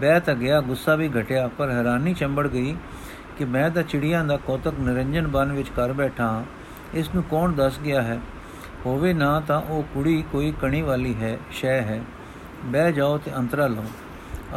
[0.00, 2.76] ਬਹਿ ਤਾਂ ਗਿਆ, ਗੁੱਸਾ ਵੀ ਘਟਿਆ, ਪਰ ਹੈਰਾਨੀ ਚੰਬੜ ਗਈ
[3.38, 6.44] ਕਿ ਮੈਂ ਤਾਂ ਚਿੜੀਆਂ ਦਾ ਕੋਤਕ ਨਿਰੰਜਨ ਬਨ ਵਿੱਚ ਕਰ ਬੈਠਾ
[6.94, 8.20] ਇਸ ਨੂੰ ਕੌਣ ਦੱਸ ਗਿਆ ਹੈ?
[8.86, 12.02] ਹੋਵੇ ਨਾ ਤਾਂ ਉਹ ਕੁੜੀ ਕੋਈ ਕਣੀ ਵਾਲੀ ਹੈ, ਸ਼ੈ ਹੈ।
[12.64, 13.84] ਬਹਿ ਜਾਓ ਤੇ ਅੰਤਰਾ ਲਓ।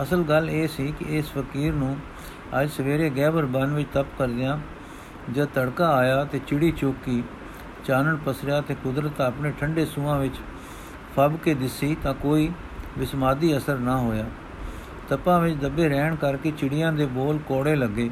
[0.01, 1.97] ਅਸਲ ਗੱਲ ਇਹ ਸੀ ਕਿ ਇਸ ਫਕੀਰ ਨੂੰ
[2.61, 4.57] ਅੱਜ ਸਵੇਰੇ ਗਹਿਬਰ ਬਨ ਵਿੱਚ ਤਪ ਕਰਦਿਆਂ
[5.33, 7.23] ਜਦ ਤੜਕਾ ਆਇਆ ਤੇ ਚਿੜੀ ਚੋਕੀ,
[7.85, 10.35] ਚਾਨਣ ਪਸਰਿਆ ਤੇ ਕੁਦਰਤ ਆਪਣੇ ਠੰਡੇ ਸੂਆਂ ਵਿੱਚ
[11.15, 12.51] ਫੱਬ ਕੇ ਦਿਸੀ ਤਾਂ ਕੋਈ
[12.97, 14.25] ਵਿਸਮਾਦੀ ਅਸਰ ਨਾ ਹੋਇਆ।
[15.11, 18.09] ਤਪਾਂ ਵਿੱਚ ਦੱਬੇ ਰਹਿਣ ਕਰਕੇ ਚਿੜੀਆਂ ਦੇ ਬੋਲ ਕੋੜੇ ਲੱਗੇ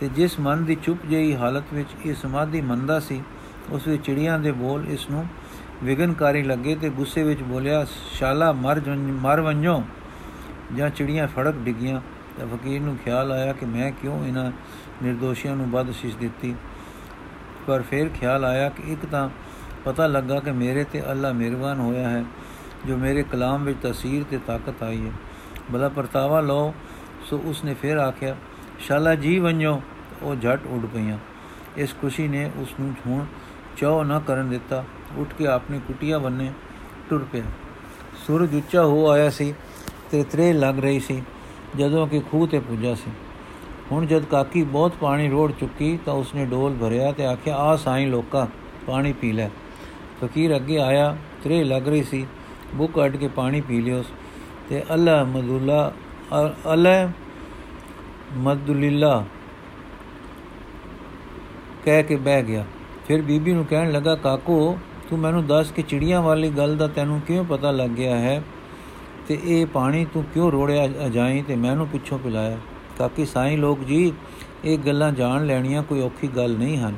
[0.00, 3.22] ਤੇ ਜਿਸ ਮਨ ਦੀ ਚੁੱਪ ਜਿਹੀ ਹਾਲਤ ਵਿੱਚ ਇਹ ਸਮਾਧੀ ਮੰਦਾ ਸੀ,
[3.70, 5.24] ਉਸ ਵਿੱਚ ਚਿੜੀਆਂ ਦੇ ਬੋਲ ਇਸ ਨੂੰ
[5.84, 8.80] ਵਿਗਨਕਾਰੀ ਲੱਗੇ ਤੇ ਗੁੱਸੇ ਵਿੱਚ ਬੋਲਿਆ, ਸ਼ਾਲਾ, ਮਰ
[9.22, 9.82] ਮਰ ਵੰਜੋ
[10.76, 12.00] ਜਾਂ ਚਿੜੀਆਂ ਫੜਕ ਡਿੱਗੀਆਂ
[12.38, 14.50] ਤਾਂ ਫਕੀਰ ਨੂੰ ਖਿਆਲ ਆਇਆ ਕਿ ਮੈਂ ਕਿਉਂ ਇਹਨਾਂ
[15.04, 16.54] નિર્ਦੋਸ਼ੀਆਂ ਨੂੰ ਬਦਸ਼ਿਸ਼ ਦਿੱਤੀ।
[17.66, 19.28] ਪਰ ਫਿਰ ਖਿਆਲ ਆਇਆ ਕਿ ਇੱਕ ਤਾਂ
[19.84, 22.24] ਪਤਾ ਲੱਗਾ ਕਿ ਮੇਰੇ ਤੇ ਅੱਲਾ ਮਿਹਰਬਾਨ ਹੋਇਆ ਹੈ,
[22.86, 25.12] ਜੋ ਮੇਰੇ ਕਲਾਮ ਵਿੱਚ ਤਸਵੀਰ ਤੇ ਤਾਕਤ ਆਈ ਹੈ।
[25.70, 26.72] ਬਲਾ ਪਰਤਾਵਾ ਲਓ
[27.30, 28.36] ਸੋ ਉਸਨੇ ਫਿਰ ਆਖਿਆ
[28.78, 29.80] ਸ਼ਾਲਾ ਜੀ ਵੰਜੋ
[30.22, 31.18] ਉਹ ਝਟ ਉੱਡ ਪਈਆਂ
[31.76, 33.24] ਇਸ ਖੁਸ਼ੀ ਨੇ ਉਸ ਨੂੰ ਹੁਣ
[33.76, 34.84] ਚਾਹ ਨਾ ਕਰਨ ਦਿੱਤਾ
[35.18, 36.50] ਉੱਠ ਕੇ ਆਪਣੀ ਕੁਟਿਆ ਬੰਨੇ
[37.10, 37.44] ਟੁਰ ਪਿਆ
[38.26, 39.54] ਸੂਰਜ ਉੱਚਾ ਹੋ ਆਇਆ ਸੀ
[40.10, 41.22] ਤੇ ਤਰੇ ਲੱਗ ਰਹੀ ਸੀ
[41.76, 43.10] ਜਦੋਂ ਕਿ ਖੂਹ ਤੇ ਪੁੱਜਾ ਸੀ
[43.92, 48.06] ਹੁਣ ਜਦ ਕਾਕੀ ਬਹੁਤ ਪਾਣੀ ਰੋੜ ਚੁੱਕੀ ਤਾਂ ਉਸਨੇ ਡੋਲ ਭਰਿਆ ਤੇ ਆਖਿਆ ਆ ਸਾਈਂ
[48.06, 48.46] ਲੋਕਾ
[48.86, 49.48] ਪਾਣੀ ਪੀ ਲੈ
[50.22, 52.26] ਫਕੀਰ ਅੱਗੇ ਆਇਆ ਤਰੇ ਲੱਗ ਰਹੀ ਸੀ
[52.74, 54.02] ਬੁੱਕ ਕੱਢ ਕੇ ਪਾਣੀ ਪੀ ਲਿਓ
[54.72, 55.92] ਤੇ ਅੱਲਾ ਮਦੁੱਲਾ
[56.72, 57.10] ਅੱਲਾ
[58.34, 59.24] ਮਦੁਲਿਲਾ।
[61.84, 62.64] ਕਹਿ ਕੇ ਬਹਿ ਗਿਆ।
[63.08, 64.78] ਫਿਰ ਬੀਬੀ ਨੂੰ ਕਹਿਣ ਲੱਗਾ, ਕਾਕੋ,
[65.10, 68.42] ਤੂੰ ਮੈਨੂੰ ਦੱਸ ਕਿ ਚਿੜੀਆਂ ਵਾਲੀ ਗੱਲ ਦਾ ਤੈਨੂੰ ਕਿਉਂ ਪਤਾ ਲੱਗ ਗਿਆ ਹੈ?
[69.28, 72.58] ਤੇ ਇਹ ਪਾਣੀ ਤੂੰ ਕਿਉਂ ਰੋੜਿਆ ਅਜਾਈ ਤੇ ਮੈਨੂੰ ਪਿੱਛੋਂ ਪਿਲਾਇਆ?
[72.98, 74.12] ਕਾਕੀ, ਸਾਈਂ ਲੋਕ ਜੀ,
[74.64, 76.94] ਇਹ ਗੱਲਾਂ ਜਾਣ ਲੈਣੀਆਂ ਕੋਈ ਔਖੀ ਗੱਲ ਨਹੀਂ ਹਨ।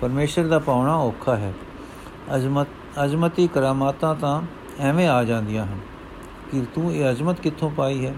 [0.00, 1.54] ਪਰਮੇਸ਼ਰ ਦਾ ਪਾਉਣਾ ਔਖਾ ਹੈ।
[2.36, 2.66] ਅਜ਼ਮਤ,
[3.04, 4.42] ਅਜ਼ਮਤੀ ਕਰਾਮਾਤਾਂ ਤਾਂ
[4.80, 5.78] ਐਵੇਂ ਆ ਜਾਂਦੀਆਂ ਹਨ।
[6.52, 8.14] ਕਿ ਤੂੰ ਇਹ ਅਜ਼ਮਤ ਕਿੱਥੋਂ ਪਾਈ ਹੈ?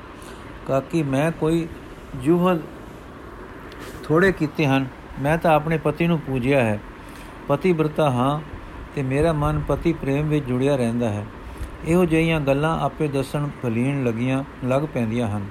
[0.69, 1.69] ਕਾਕੀ, ਮੈਂ ਕੋਈ
[2.25, 2.61] ਜੁਹਲ
[4.05, 4.87] ਥੋੜੇ ਕੀਤੇ ਹਨ।
[5.21, 6.81] ਮੈਂ ਤਾਂ ਆਪਣੇ ਪਤੀ ਨੂੰ ਪੂਜਿਆ ਹੈ।
[7.49, 8.41] ਪਤੀ ਬਰਤਾ ਹਾਂ
[8.95, 11.26] ਤੇ ਮੇਰਾ ਮਨ ਪਤੀ ਪ੍ਰੇਮ ਵਿੱਚ ਜੁੜਿਆ ਰਹਿੰਦਾ ਹੈ।
[11.88, 15.47] ਇਹੋ ਜਿਹੀਆਂ ਗੱਲਾਂ ਆਪੇ ਦੱਸਣ ਭਲੀਣ ਲੱਗੀਆਂ, ਲੱਗ ਪੈਂਦੀਆਂ ਹਨ।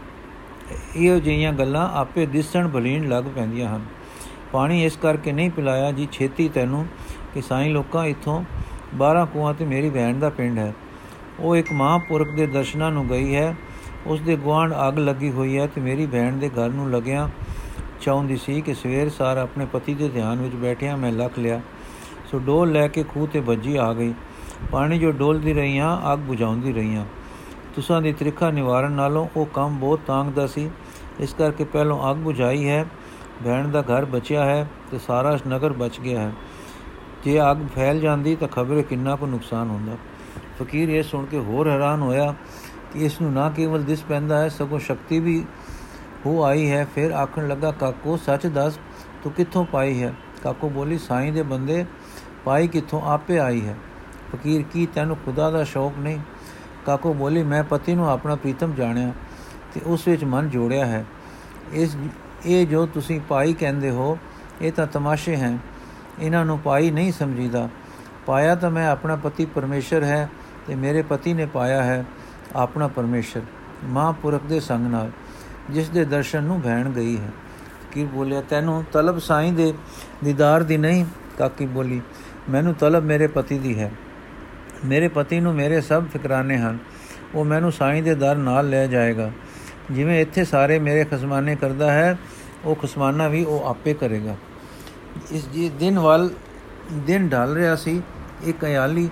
[0.95, 3.85] ਇਹੋ ਜਿਹੀਆਂ ਗੱਲਾਂ ਆਪੇ ਦਿਸਣ ਭਲੀਣ ਲੱਗ ਪੈਂਦੀਆਂ ਹਨ।
[4.51, 6.87] ਪਾਣੀ ਇਸ ਕਰਕੇ ਨਹੀਂ ਪਿਲਾਇਆ ਜੀ, ਛੇਤੀ ਤੈਨੂੰ
[7.33, 8.43] ਕਿ ਸਾਈਂ ਲੋਕਾਂ ਇੱਥੋਂ
[8.95, 10.73] 12 ਕੁਆਂ ਤੇ ਮੇਰੀ ਭੈਣ ਦਾ ਪਿੰਡ ਹੈ।
[11.39, 13.55] ਉਹ ਇੱਕ ਮਹਾਂਪੁਰਖ ਦੇ ਦਰਸ਼ਨਾਂ ਨੂੰ ਗਈ ਹੈ।
[14.07, 17.29] ਉਸ ਦੇ ਗੁਆਂਢ ਅੱਗ ਲੱਗੀ ਹੋਈ ਹੈ ਤੇ ਮੇਰੀ ਭੈਣ ਦੇ ਘਰ ਨੂੰ ਲੱਗਿਆ
[18.01, 21.61] ਚਾਹੁੰਦੀ ਸੀ ਕਿ ਸਵੇਰ ਸਾਰ ਆਪਣੇ ਪਤੀ ਦੇ ਧਿਆਨ ਵਿੱਚ ਬੈਠਿਆ ਮੈਂ ਲੱਖ ਲਿਆ।
[22.31, 24.13] ਸੋ ਡੋਲ ਲੈ ਕੇ ਖੂਹ ਤੇ ਵੱਜੀ, ਆ ਗਈ।
[24.71, 27.05] ਪਾਣੀ ਜੋ ਡੋਲਦੀ ਰਹੀਆਂ, ਅੱਗ ਬੁਝਾਉਂਦੀ ਰਹੀਆਂ।
[27.75, 30.69] ਤੁਸਾਂ ਦੀ ਤ੍ਰਿਖਾ ਨਿਵਾਰਨ ਨਾਲੋਂ ਉਹ ਕੰਮ ਬਹੁਤ ਤਾਂਗਦਾ ਸੀ।
[31.19, 32.85] ਇਸ ਕਰਕੇ ਪਹਿਲਾਂ ਅੱਗ ਬੁਝਾਈ ਹੈ।
[33.45, 36.31] ਭੈਣ ਦਾ ਘਰ ਬਚਿਆ ਹੈ ਤੇ ਸਾਰਾ ਨਗਰ ਬਚ ਗਿਆ ਹੈ।
[37.23, 39.97] ਜੇ ਅੱਗ ਫੈਲ ਜਾਂਦੀ ਤਾਂ ਖਬਰੇ ਕਿੰਨਾ ਕੋ ਨੁਕਸਾਨ ਹੁੰਦਾ।
[40.59, 42.35] ਫਕੀਰ ਇਹ ਸੁਣ ਕੇ ਹੋਰ ਹੈਰਾਨ ਹੋਇਆ
[42.93, 45.45] ਕਿ ਇਸ ਨੂੰ ਨਾ ਕੇਵਲ ਦਿਸ ਪੈਂਦਾ ਹੈ, ਸਗੋਂ ਸ਼ਕਤੀ ਵੀ
[46.25, 48.79] ਹੋ ਆਈ ਹੈ। ਫਿਰ ਆਖਣ ਲੱਗਾ, ਕਾਕੋ, ਸੱਚ ਦੱਸ,
[49.23, 50.13] ਤੂੰ ਕਿੱਥੋਂ ਪਾਈ ਹੈ?
[50.43, 51.85] ਕਾਕੋ ਬੋਲੀ, ਸਾਈਂ ਦੇ ਬੰਦੇ
[52.45, 53.01] ਪਾਈ ਕਿੱਥੋਂ?
[53.01, 53.75] ਆਪੇ ਆਈ ਹੈ।
[54.33, 56.19] ਫਕੀਰ, ਕੀ ਤੈਨੂੰ ਖੁਦਾ ਦਾ ਸ਼ੌਕ ਨਹੀਂ?
[56.85, 59.11] ਕਾਕੋ ਬੋਲੀ, ਮੈਂ ਪਤੀ ਨੂੰ ਆਪਣਾ ਪ੍ਰੀਤਮ ਜਾਣਿਆ
[59.73, 61.05] ਤੇ ਉਸ ਵਿੱਚ ਮਨ ਜੋੜਿਆ ਹੈ।
[61.73, 61.97] ਇਸ,
[62.45, 64.17] ਇਹ ਜੋ ਤੁਸੀਂ ਪਾਈ ਕਹਿੰਦੇ ਹੋ,
[64.61, 65.59] ਇਹ ਤਾਂ ਤਮਾਸ਼ੇ ਹਨ।
[66.19, 67.69] ਇਹਨਾਂ ਨੂੰ ਪਾਈ ਨਹੀਂ ਸਮਝੀਦਾ।
[68.25, 70.29] ਪਾਇਆ ਤਾਂ ਮੈਂ ਆਪਣਾ ਪਤੀ ਪਰਮੇਸ਼ਰ ਹੈ
[70.67, 72.05] ਤੇ ਮੇਰੇ ਪਤੀ ਨੇ ਪਾਇਆ ਹੈ
[72.55, 73.41] ਆਪਣਾ ਪਰਮੇਸ਼ਰ,
[73.83, 75.11] ਮਹਾਂਪੁਰਖ ਦੇ ਸੰਗ ਨਾਲ,
[75.69, 77.29] ਜਿਸ ਦੇ ਦਰਸ਼ਨ ਨੂੰ ਭੈਣ ਗਈ ਹੈ।
[77.91, 79.73] ਕੀ ਬੋਲਿਆ, ਤੈਨੂੰ ਤਲਬ ਸਾਈਂ ਦੇ
[80.23, 81.05] ਦੀਦਾਰ ਦੀ ਨਹੀਂ?
[81.37, 82.01] ਕਾਕੀ ਬੋਲੀ,
[82.49, 83.91] ਮੈਨੂੰ ਤਲਬ ਮੇਰੇ ਪਤੀ ਦੀ ਹੈ।
[84.85, 86.77] ਮੇਰੇ ਪਤੀ ਨੂੰ ਮੇਰੇ ਸਭ ਫਿਕਰਾਨੇ ਹਨ।
[87.35, 89.31] ਉਹ ਮੈਨੂੰ ਸਾਈਂ ਦੇ ਦਰ ਨਾਲ ਲੈ ਜਾਏਗਾ।
[89.91, 92.17] ਜਿਵੇਂ ਇੱਥੇ ਸਾਰੇ ਮੇਰੇ ਖਸਮਾਨੇ ਕਰਦਾ ਹੈ,
[92.65, 94.35] ਉਹ ਖਸਮਾਨਾ ਵੀ ਉਹ ਆਪੇ ਕਰੇਗਾ।
[95.31, 96.29] ਇਸ ਜੀ ਦਿਨ ਵੱਲ
[96.93, 98.01] ਦਿਨ ਢਲ ਰਿਹਾ ਸੀ।
[98.43, 99.09] ਇੱਕ ਅਯਾਲੀ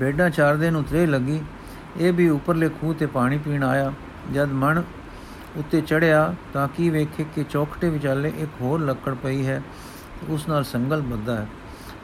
[0.00, 1.40] ਭੇਡਾਂ ਚਾਰਦੇ ਨੂੰ ਉਤਰੇ ਲੱਗੀ।
[1.96, 3.92] ਇਹ ਵੀ ਉੱਪਰਲੇ ਖੂਹ ਤੇ ਪਾਣੀ ਪੀਣ ਆਇਆ।
[4.32, 4.82] ਜਦ ਮਣ
[5.56, 9.62] ਉੱਤੇ ਚੜਿਆ ਤਾਂ ਕੀ ਵੇਖੇ ਕਿ ਚੌਕਟੇ ਵਿਚਾਲੇ ਇੱਕ ਹੋਰ ਲੱਕੜ ਪਈ ਹੈ
[10.28, 11.46] ਉਸ ਨਾਲ ਸੰਗਲ ਬੱਧਾ ਹੈ।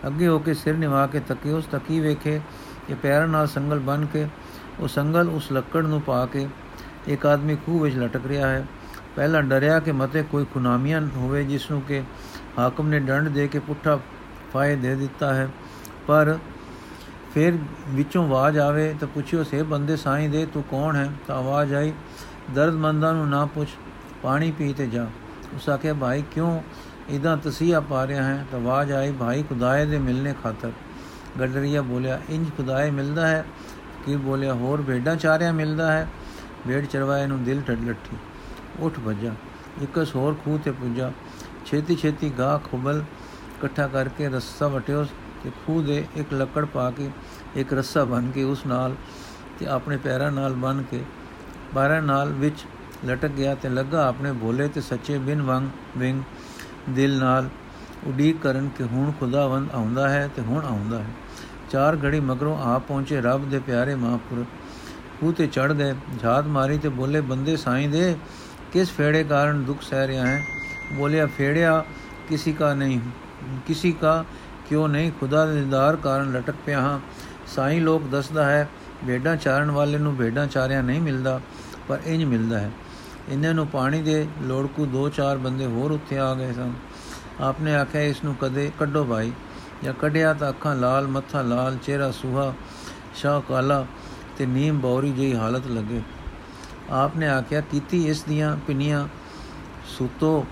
[0.07, 2.41] ਅੱਗੇ ਹੋ ਕੇ ਸਿਰ ਨਿਵਾ ਕੇ ਤੱਕੇ ਉਸ ਤੱਕੀ ਵੇਖੇ
[2.89, 4.27] ਕਿ ਪੈਰਾਂ ਨਾਲ ਸੰਗਲ ਬਨ ਕੇ
[4.81, 6.47] ਉਹ ਸੰਗਲ ਉਸ ਲੱਕੜ ਨੂੰ ਪਾ ਕੇ
[7.07, 8.65] ਇੱਕ ਆਦਮੀ ਖੂਹ ਵਿੱਚ ਲਟਕ ਰਿਹਾ ਹੈ।
[9.17, 12.03] ਪਹਿਲਾਂ ਡਰਿਆ ਕਿ ਮਤੇ ਕੋਈ ਖੁਨਾਮੀਆਂ ਹੋਵੇ ਜਿਸ ਨੂੰ ਕਿ
[12.59, 13.99] ਹਾਕਮ ਨੇ ਡੰਡ ਦੇ ਕੇ ਪੁੱਠਾ
[14.53, 15.49] ਫਾਇ ਦੇ ਦਿੱਤਾ ਹੈ,
[16.07, 16.37] ਪਰ
[17.35, 17.59] ਫਿਰ
[17.89, 21.13] ਵਿੱਚੋਂ ਆਵਾਜ਼ ਆਵੇ ਤਾਂ ਪੁੱਛਿਓ, ਸੇ ਬੰਦੇ ਸਾਈਂ ਦੇ, ਤੂੰ ਕੌਣ ਹੈ?
[21.27, 21.93] ਤਾਂ ਆਵਾਜ਼ ਆਈ
[22.55, 23.69] ਦਰਦਮੰਦਾਂ ਨੂੰ ਨਾ ਪੁੱਛ,
[24.23, 25.07] ਪਾਣੀ ਪੀ ਤੇ ਜਾ।
[25.55, 26.63] ਉਸ ਆਖਿਆ, ਭਾਈ, ਕਿਉਂ
[27.09, 28.47] ਇਦਾਂ ਤਸੀਹਾ ਪਾ ਰਿਹਾ ਹੈ?
[28.51, 30.73] ਤਾਂ ਆਵਾਜ਼ ਆਈ, ਭਾਈ, ਖੁਦਾਏ ਦੇ ਮਿਲਨੇ ਖਾਤਰ।
[31.41, 33.45] ਗੱਡਰੀਆ ਬੋਲਿਆ, ਇੰਜ ਖੁਦਾਏ ਮਿਲਦਾ ਹੈ
[34.07, 36.09] ਕੀ ਬੋਲਿਆ, ਹੋਰ ਭੇਡਾਂ ਚਾਰਿਆ ਮਿਲਦਾ ਹੈ?
[36.69, 38.17] ਭੇਡ ਚਰਵਾਏ ਨੂੰ ਦਿਲ ਟੱਡ ਲੱਠੀ।
[38.81, 39.31] ਉੱਠ ਭੱਜਾ
[39.83, 41.13] ਇੱਕਸ ਹੋਰ ਖੂਹ ਤੇ ਪੁੱਜਾ।
[41.67, 43.05] ਛੇਤੀ ਛੇਤੀ ਗਾਹ ਖੁਬਲ
[43.59, 45.05] ਇਕੱਠਾ ਕਰਕੇ ਰੱਸਾ ਵਟਿਓ
[45.45, 47.11] ਤੇ ਖੂਹ ਦੇ ਇੱਕ ਲੱਕੜ ਪਾ ਕੇ,
[47.57, 48.95] ਇੱਕ ਰੱਸਾ ਬਨ ਕੇ ਉਸ ਨਾਲ
[49.59, 51.03] ਤੇ ਆਪਣੇ ਪੈਰਾਂ ਨਾਲ ਬਨ ਕੇ
[51.75, 52.65] ਬਾਰਾਂ ਨਾਲ ਵਿੱਚ
[53.07, 56.23] ਲਟਕ ਗਿਆ ਤੇ ਲੱਗਾ ਆਪਣੇ ਭੋਲੇ ਤੇ ਸੱਚੇ ਬਿਨ ਵੰਗ ਵਿੰਗ
[56.91, 57.49] ਦਿਲ ਨਾਲ
[58.07, 61.11] ਉਡੀਕ ਕਰਨ ਕਿ ਹੁਣ ਖੁਦਾਵੰਦ ਆਉਂਦਾ ਹੈ ਤੇ ਹੁਣ ਆਉਂਦਾ ਹੈ।
[61.71, 64.47] ਚਾਰ ਘੜੀ ਮਗਰੋਂ ਆ ਪਹੁੰਚੇ ਰੱਬ ਦੇ ਪਿਆਰੇ ਮਹਾਂਪੁਰਖ
[65.21, 68.17] ਖੂਹ ਤੇ ਚੜ ਗਏ, ਝਾਤ ਮਾਰੀ ਤੇ ਬੋਲੇ, ਬੰਦੇ ਸਾਈਂ ਦੇ,
[68.73, 70.45] ਕਿਸ ਫੇੜੇ ਕਾਰਨ ਦੁੱਖ ਸਹਿ ਰਿਹਾ ਹੈ?
[70.93, 71.85] ਬੋਲਿਆ, ਫੇੜਿਆ
[72.29, 73.01] ਕਿਸੇ ਕਾ ਨਹੀਂ,
[73.67, 74.25] ਕਿਸੇ ਕਾ
[74.69, 75.11] ਕਿਉਂ ਨਹੀਂ?
[75.21, 76.99] ਖੁਦਾ ਦੇ ਦੀਦਾਰ ਕਾਰਨ ਲਟਕ ਪਿਆ ਹਾਂ।
[77.47, 78.69] ਸਾਈਂ ਲੋਕ ਦੱਸਦਾ ਹੈ
[79.07, 81.41] ਭੇਡਾਂ ਚਾਰਨ ਵਾਲੇ ਨੂੰ ਭੇਡਾਂ ਚਾਰਿਆ ਨਹੀਂ ਮਿਲਦਾ,
[81.89, 82.71] ਪਰ ਇੰਜ ਮਿਲਦਾ ਹੈ।
[83.29, 86.73] ਇਹਨਾਂ ਨੂੰ ਪਾਣੀ ਦੇ ਲੋੜਕੂ ਦੋ ਚਾਰ ਬੰਦੇ ਹੋਰ ਉੱਥੇ ਆ ਗਏ ਸਨ।
[87.41, 89.33] ਆਪਨੇ ਆਖਿਆ, ਇਸ ਨੂੰ ਕਦੇ ਕੱਢੋ ਭਾਈ।
[89.85, 92.53] ਜਾਂ ਕੱਢਿਆ ਤਾਂ ਅੱਖਾਂ ਲਾਲ, ਮੱਥਾ ਲਾਲ, ਚਿਹਰਾ ਸੁਹਾ,
[93.15, 93.87] ਸ਼ਾਹ ਕਾਲਾ
[94.39, 96.01] ਤੇ ਨੀਮ ਬੌਰੀ ਜਿਹੀ ਹਾਲਤ ਲੱਗੇ।
[96.91, 99.09] ਆਪਨੇ ਆਖਿਆ, ਕੀਤੀ ਇਸ ਦੀਆਂ ਪਿੰਨੀਆਂ
[99.89, 100.47] ਸੁਤੋ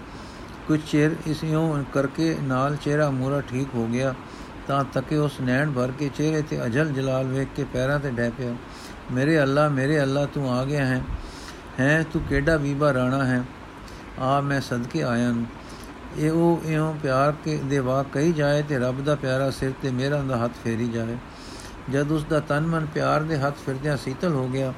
[0.68, 4.14] ਕੁਝ ਚਿਰ ਇਸ ਇਉਂ ਕਰਕੇ ਨਾਲ ਚਿਹਰਾ ਮੂਰਾ ਠੀਕ ਹੋ ਗਿਆ,
[4.68, 8.30] ਤਾਂ ਤੱਕੇ ਉਸ ਨੈਣ ਭਰ ਕੇ ਚਿਹਰੇ ਤੇ ਅਜਲ ਜਲਾਲ ਵੇਖ ਕੇ ਪੈਰਾਂ ਤੇ ਡੈ
[8.30, 8.54] ਪਿਆ।
[9.12, 11.02] ਮੇਰੇ ਅੱਲਾ ਮੇਰੇ ਅੱਲਾ, ਤੂੰ ਆ ਗਿਆ ਹੈ।
[11.80, 13.42] ਹੈ, ਤੂੰ ਕਿਹੜਾ ਬੀਬਾ ਰਾਣਾ ਹੈ?
[14.18, 15.46] ਆ, ਮੈਂ ਸਦਕੇ ਆਇਆ ਨੂੰ।
[16.18, 19.90] ਇਹ ਉਹ ਇਉਂ ਪਿਆਰ ਕੇ ਦੇ ਵਾ ਕਹੀ ਜਾਏ ਤੇ ਰੱਬ ਦਾ ਪਿਆਰਾ ਸਿਰ ਤੇ
[19.90, 21.16] ਮੇਰਾ ਦਾ ਹੱਥ ਫੇਰੀ ਜਾਏ।
[21.90, 24.72] ਜਦ ਉਸ ਦਾ ਤਨ ਮਨ ਪਿਆਰ ਦੇ ਹੱਥ ਫਿਰਦਿਆਂ ਸੀਤਲ ਹੋ ਗਿਆ,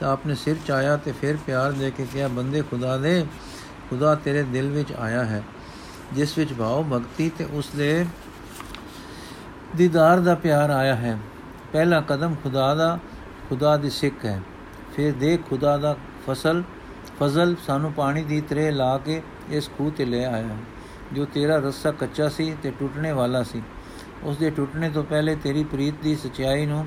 [0.00, 3.24] ਤਾਂ ਆਪਣੇ ਸਿਰ ਚ ਆਇਆ ਤੇ ਫਿਰ ਪਿਆਰ ਦੇ ਕੇ ਕਿਹਾ, ਬੰਦੇ ਖੁਦਾ ਦੇ
[3.90, 5.42] ਖੁਦਾ ਤੇਰੇ ਦਿਲ ਵਿੱਚ ਆਇਆ ਹੈ,
[6.12, 8.06] ਜਿਸ ਵਿੱਚ ਭਾਵ ਭਗਤੀ ਤੇ ਉਸ ਦੇ
[9.76, 11.18] ਦੀਦਾਰ ਦਾ ਪਿਆਰ ਆਇਆ ਹੈ।
[11.72, 12.98] ਪਹਿਲਾ ਕਦਮ ਖੁਦਾ ਦਾ,
[13.48, 14.40] ਖੁਦਾ ਦੀ ਸਿੱਖ ਹੈ।
[14.96, 16.62] ਫਿਰ ਦੇ ਖੁਦਾ ਦਾ ਫਸਲ,
[17.20, 20.56] ਫਜ਼ਲ ਸਾਨੂੰ ਪਾਣੀ ਦੀ ਤਰੇ ਲਾ ਕੇ ਇਸ ਖੂਹ ਤੇ ਲੈ ਆਇਆ
[21.12, 23.62] ਜੋ ਤੇਰਾ ਰੱਸਾ ਕੱਚਾ ਸੀ ਤੇ ਟੁੱਟਣੇ ਵਾਲਾ ਸੀ।
[24.22, 26.86] ਉਸ ਦੇ ਟੁੱਟਣੇ ਤੋਂ ਪਹਿਲੇ ਤੇਰੀ ਪ੍ਰੀਤ ਦੀ ਸਚਾਈ ਨੂੰ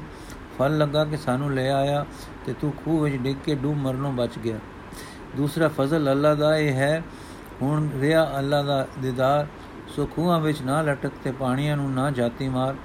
[0.59, 2.05] ਫਲ ਲੱਗਾ ਕਿ ਸਾਨੂੰ ਲੈ ਆਇਆ
[2.45, 4.59] ਤੇ ਤੂੰ ਖੂਹ ਵਿੱਚ ਡਿੱਗ ਕੇ ਡੂਬ ਮਰਨੋਂ ਬਚ ਗਿਆ।
[5.35, 7.03] ਦੂਸਰਾ ਫਜ਼ਲ ਅੱਲਾ ਦਾ ਇਹ ਹੈ,
[7.61, 9.47] ਹੁਣ ਰਿਆ ਅੱਲਾ ਦਾ ਦੀਦਾਰ,
[9.95, 12.75] ਸੋ ਖੂਹਾਂ ਵਿੱਚ ਨਾ ਲਟਕ ਤੇ ਪਾਣੀਆਂ ਨੂੰ ਨਾ ਜਾਤੀ ਮਾਰ,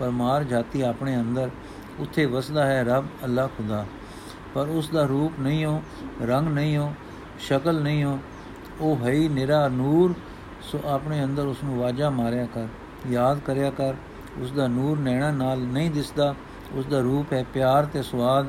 [0.00, 1.50] ਪਰ ਮਾਰ ਜਾਤੀ ਆਪਣੇ ਅੰਦਰ,
[2.00, 3.84] ਉੱਥੇ ਵਸਦਾ ਹੈ ਰੱਬ ਅੱਲਾ ਖੁਦਾ।
[4.54, 5.82] ਪਰ ਉਸ ਦਾ ਰੂਪ ਨਹੀਂ ਹੋ
[6.22, 6.92] ਰੰਗ ਨਹੀਂ ਹੋ
[7.40, 8.18] ਸ਼ਕਲ ਨਹੀਂ ਹੋ
[8.80, 10.14] ਉਹ ਹੈ ਹੀ ਨਿਰਾ ਨੂਰ,
[10.62, 12.66] ਸੋ ਆਪਣੇ ਅੰਦਰ ਉਸ ਨੂੰ ਵਾਜਾ ਮਾਰਿਆ ਕਰ,
[13.10, 13.94] ਯਾਦ ਕਰਿਆ ਕਰ
[14.40, 16.34] ਉਸ ਦਾ ਨੂਰ ਨੈਣਾ ਨਾਲ ਨਹੀਂ ਦਿਸਦਾ
[16.74, 18.46] ਉਸ ਦਾ ਰੂਪ ਹੈ ਪਿਆਰ ਤੇ ਸਵਾਦ,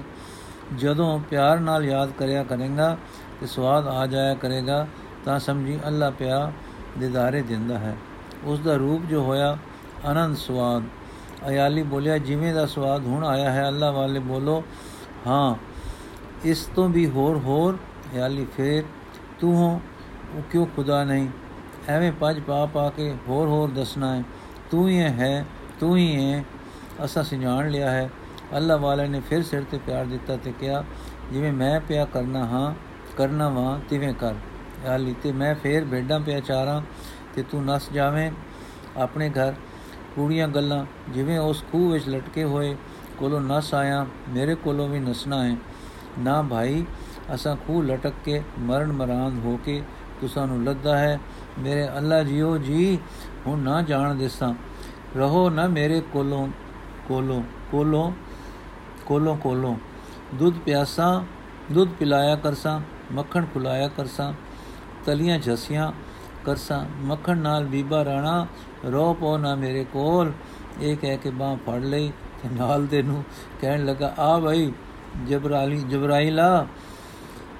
[0.75, 2.97] ਜਦੋਂ ਪਿਆਰ ਨਾਲ ਯਾਦ ਕਰਿਆ ਕਰੇਗਾ
[3.39, 4.87] ਤੇ ਸਵਾਦ ਆ ਜਾਇਆ ਕਰੇਗਾ,
[5.25, 6.51] ਤਾਂ ਸਮਝੀ ਅੱਲਾ ਪਿਆ
[6.97, 7.97] ਦਿਦਾਰੇ ਦਿੰਦਾ ਹੈ।
[8.43, 9.57] ਉਸ ਦਾ ਰੂਪ ਜੋ ਹੋਇਆ,
[10.05, 10.83] ਆਨੰਦ ਸਵਾਦ।
[11.49, 14.63] ਅਯਾਲੀ ਬੋਲਿਆ, ਜਿਵੇਂ ਦਾ ਸਵਾਦ ਹੁਣ ਆਇਆ ਹੈ, ਅੱਲਾ ਵਾਲੇ ਬੋਲੋ,
[15.27, 15.55] ਹਾਂ,
[16.43, 17.77] ਇਸ ਤੋਂ ਵੀ ਹੋਰ ਹੋਰ।
[18.15, 18.83] ਅਯਾਲੀ ਫੇਰ,
[19.39, 19.81] ਤੂੰ ਹੋ,
[20.33, 21.27] ਉਹ ਕਿਉਂ ਖੁਦਾ ਨਹੀਂ?
[21.89, 24.23] ਐਵੇਂ ਪੱਜ ਪਾ ਪਾ ਕੇ ਹੋਰ ਹੋਰ ਦੱਸਣਾ ਹੈ।
[24.71, 25.45] ਤੂੰ ਹੀ ਹੈ,
[25.79, 26.43] ਤੂੰ ਹੀ ਹੈ
[27.05, 28.09] ਅਸਾਂ ਸਿਜਾਣ ਲਿਆ ਹੈ।
[28.57, 30.83] ਅੱਲਾ ਵਾਲੇ ਨੇ ਫਿਰ ਸਿਰ ਤੇ ਪਿਆਰ ਦਿੱਤਾ ਤੇ ਕਿਹਾ,
[31.31, 32.73] ਜਿਵੇਂ ਮੈਂ ਪਿਆ ਕਰਨਾ ਹਾਂ
[33.17, 34.33] ਕਰਨਾ ਵਾਂ, ਤਿਵੇਂ ਕਰ।
[34.87, 36.81] ਹਾਲੀ ਤੇ ਮੈਂ ਫੇਰ ਭੇਡਾਂ ਪਿਆ ਚਾਰਾਂ
[37.35, 38.31] ਤੇ ਤੂੰ ਨਸ ਜਾਵੇਂ
[38.97, 39.53] ਆਪਣੇ ਘਰ।
[40.15, 42.75] ਕੂੜੀਆਂ ਗੱਲਾਂ, ਜਿਵੇਂ ਉਸ ਖੂਹ ਵਿੱਚ ਲਟਕੇ ਹੋਏ
[43.17, 45.55] ਕੋਲੋਂ ਨਸ ਆਇਆ, ਮੇਰੇ ਕੋਲੋਂ ਵੀ ਨਸਣਾ ਹੈ।
[46.19, 46.85] ਨਾ ਭਾਈ,
[47.33, 49.83] ਅਸਾਂ ਖੂਹ ਲਟਕ ਕੇ ਮਰਨ ਮਰਾਂਦ ਹੋ ਕੇ
[50.21, 51.19] ਤੁਸਾਂ ਨੂੰ ਲੱਦਾ ਹੈ।
[51.59, 52.99] ਮੇਰੇ ਅੱਲਾ ਜੀਓ ਜੀ,
[53.47, 54.53] ਹੁਣ ਨਾ ਜਾਣ ਦੇਸਾਂ।
[55.17, 56.47] ਰਹੋ ਨਾ ਮੇਰੇ ਕੋਲੋਂ
[57.07, 58.11] ਕੋਲੋਂ ਕੋਲੋਂ
[59.05, 59.75] ਕੋਲੋਂ ਕੋਲੋਂ।
[60.35, 61.23] ਦੁੱਧ ਪਿਆਸਾ,
[61.71, 64.33] ਦੁੱਧ ਪਿਲਾਇਆ ਕਰਸਾਂ। ਮੱਖਣ ਖੁਲਾਇਆ ਕਰਸਾਂ,
[65.05, 65.91] ਤਲੀਆਂ ਝਸੀਆਂ
[66.45, 68.47] ਕਰਸਾਂ, ਮੱਖਣ ਨਾਲ ਬੀਬਾ ਰਾਣਾ
[68.85, 70.31] ਰੋ ਪੋ ਨਾ ਮੇਰੇ ਕੋਲ।
[70.81, 72.11] ਇਹ ਕਹਿ ਕੇ ਬਾਹ ਫੜ ਲਈ
[72.43, 73.23] ਤੇ ਨਾਲ ਦੇ ਨੂੰ
[73.61, 74.71] ਕਹਿਣ ਲੱਗਾ, ਆ ਭਾਈ
[75.29, 76.67] ਜਬਰਾਲੀ, ਜਬਰਾਈਲਾ,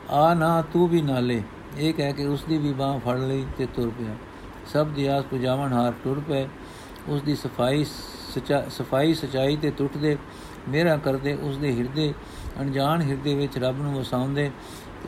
[0.09, 1.41] ਆ ਨਾ, ਤੂੰ ਵੀ ਨਾਲੇ
[1.77, 4.15] ਇਹ ਕਹਿ ਕੇ ਉਸ ਦੀ ਵੀ ਬਾਹ ਫੜ ਲਈ ਤੇ ਤੁਰ ਪਿਆ।
[4.73, 6.47] ਸਭ ਦੀ ਆਸ ਪੁਜਾਵਣ ਹਾਰ ਟੁਰ ਪਏ।
[7.07, 7.85] ਉਸ ਦੀ ਸਫ਼ਾਈ
[8.69, 10.17] ਸਫ਼ਾਈ ਸਚਾਈ ਤੇ ਟੁੱਟਦੇ
[10.67, 12.13] ਮੇਰਾ ਕਰਦੇ ਉਸ ਦੇ ਹਿਰਦੇ,
[12.61, 14.49] ਅਣਜਾਣ ਹਿਰਦੇ ਵਿੱਚ ਰੱਬ ਨੂੰ ਵਸਾਉਂਦੇ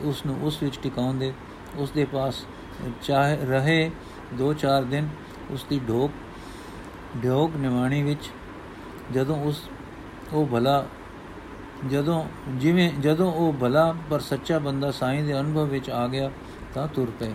[0.02, 1.32] ਉਸ ਨੂੰ ਉਸ ਵਿੱਚ ਟਿਕਾਉਂਦੇ।
[1.76, 2.44] ਉਸ ਦੇ ਪਾਸ
[3.02, 3.90] ਚਾਹ ਰਹੇ
[4.38, 5.08] 2-4 ਦਿਨ
[5.50, 6.10] ਉਸ ਦੀ ਢੋਕ
[7.24, 8.30] ਢੋਕ ਨਿਵਾਣੀ ਵਿੱਚ,
[9.12, 9.62] ਜਦੋਂ ਉਸ,
[10.32, 10.84] ਉਹ ਭਲਾ,
[11.90, 16.30] ਜਦੋਂ ਜਿਵੇਂ, ਜਦੋਂ ਉਹ ਭਲਾ ਪਰ ਸੱਚਾ ਬੰਦਾ ਸਾਈਂ ਦੇ ਅਨੁਭਵ ਵਿੱਚ ਆ ਗਿਆ,
[16.74, 17.32] ਤਾਂ ਤੁਰ ਪਏ।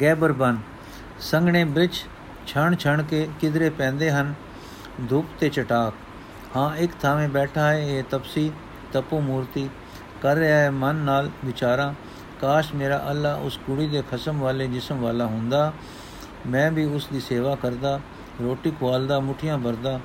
[0.00, 0.58] ਗੈਬਰ ਬਨ
[1.22, 2.04] ਸੰਗਣੇ ਵਿੱਚ
[2.46, 4.34] ਛਣ ਛਣ ਕੇ ਕਿਧਰੇ ਪੈਂਦੇ ਹਨ
[5.00, 5.94] ਧੂਪ ਤੇ ਚਟਾਕ
[6.56, 8.50] ਹਾਂ ਇੱਕ ਥਾਵੇਂ ਬੈਠਾ ਹੈ ਇਹ ਤਪਸੀ
[8.92, 9.68] ਤਪੋ ਮੂਰਤੀ
[10.22, 11.92] ਕਰ ਰਿਹਾ ਹੈ ਮਨ ਨਾਲ ਵਿਚਾਰਾਂ
[12.40, 15.72] ਕਾਸ਼ ਮੇਰਾ ਅੱਲਾ ਉਸ ਕੁੜੀ ਦੇ ਖਸਮ ਵਾਲੇ ਜਿਸਮ ਵਾਲਾ ਹੁੰਦਾ
[16.46, 17.98] ਮੈਂ ਵੀ ਉਸ ਦੀ ਸੇਵਾ ਕਰਦਾ
[18.40, 19.98] ਰੋਟੀ ਖਵਾਲਦਾ ਮੁਠੀਆਂ ਭਰਦਾ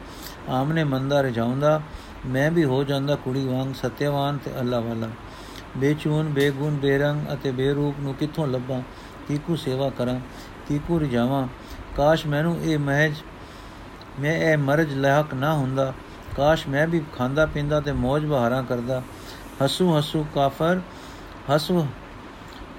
[0.49, 1.81] ਆਮਨੇ ਮੰਦਾ ਰਜਾਉਂਦਾ
[2.25, 5.09] ਮੈਂ ਵੀ ਹੋ ਜਾਂਦਾ ਕੁੜੀ ਵਾਂਗ ਸਤਿਆਵਾਨ ਤੇ ਅੱਲਾ ਵਾਲਾ
[5.77, 8.81] ਬੇਚੂਨ ਬੇਗੁਣ ਬੇਰੰਗ ਅਤੇ ਬੇਰੂਪ ਨੂੰ ਕਿੱਥੋਂ ਲੱਭਾਂ
[9.27, 10.19] ਕੀਕੂ ਸੇਵਾ ਕਰਾਂ
[10.67, 11.47] ਕੀਕੂ ਰਜਾਵਾਂ
[11.97, 13.15] ਕਾਸ਼ ਮੈਨੂੰ ਇਹ ਮਹਿਜ
[14.19, 15.93] ਮੈਂ ਇਹ ਮਰਜ ਲਾਇਕ ਨਾ ਹੁੰਦਾ।
[16.37, 19.01] ਕਾਸ਼ ਮੈਂ ਵੀ ਖਾਂਦਾ ਪੀਂਦਾ ਤੇ ਮौज ਬਹਾਰਾਂ ਕਰਦਾ।
[19.65, 20.81] ਹਸੂ ਹਸੂ ਕਾਫਰ,
[21.55, 21.87] ਹਸੂ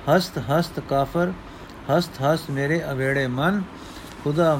[0.09, 1.33] ਹਸਤ ਹਸਤ ਕਾਫਰ,
[1.91, 3.63] ਹਸਤ ਹਸਤ ਮੇਰੇ ਅਵੇੜੇ ਮਨ।
[4.25, 4.59] ਖੁਦਾ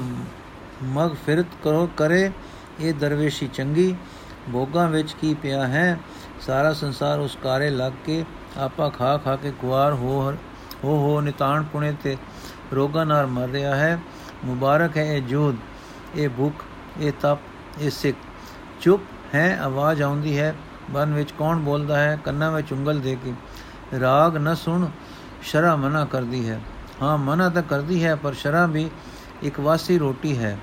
[0.83, 2.31] ਮਗਫਿਰਤ ਕਰੋ ਕਰੇ,
[2.79, 3.95] ਇਹ ਦਰਵੇਸ਼ੀ ਚੰਗੀ।
[4.53, 5.99] ਭੋਗਾਂ ਵਿੱਚ ਕੀ ਪਿਆ ਹੈ?
[6.41, 8.25] ਸਾਰਾ ਸੰਸਾਰ ਉਸ ਕਾਰੇ ਲੱਗ ਕੇ
[8.57, 10.33] ਆਪਾ ਖਾ ਖਾ ਕੇ ਕੁਆਰ ਹੋ
[10.83, 12.17] ਹੋ ਹੋ ਨਿਤਾਨ ਪੁਣੇ ਤੇ
[12.75, 13.99] ਰੋਗਾਂ ਨਾਲ ਮਰ ਰਿਹਾ ਹੈ।
[14.45, 15.55] ਮੁਬਾਰਕ ਹੈ ਇਹ ਜੋਦ
[16.15, 16.63] ਇਹ ਭੁੱਖ।
[16.99, 17.37] ਇਹ ਤਪ
[17.79, 18.17] ਇਹ ਸਿੱਖ।
[18.81, 19.01] ਚੁੱਪ
[19.35, 20.55] ਹੈ, ਆਵਾਜ਼ ਆਉਂਦੀ ਹੈ,
[20.91, 23.33] ਬਨ ਵਿੱਚ ਕੌਣ ਬੋਲਦਾ ਹੈ, ਕੰਨਾਂ ਵਿੱਚ ਉਂਗਲ ਦੇ ਕੇ।
[23.99, 24.87] ਰਾਗ ਨਾ ਸੁਣ
[25.43, 26.61] ਸ਼ਰਾ ਮਨਾ ਕਰਦੀ ਹੈ।
[27.01, 28.89] ਹਾਂ, ਮਨਾ ਤਾਂ ਕਰਦੀ ਹੈ, ਪਰ ਸ਼ਰਾ ਵੀ
[29.43, 30.57] ਇੱਕ ਵਾਸੀ ਰੋਟੀ ਹੈ।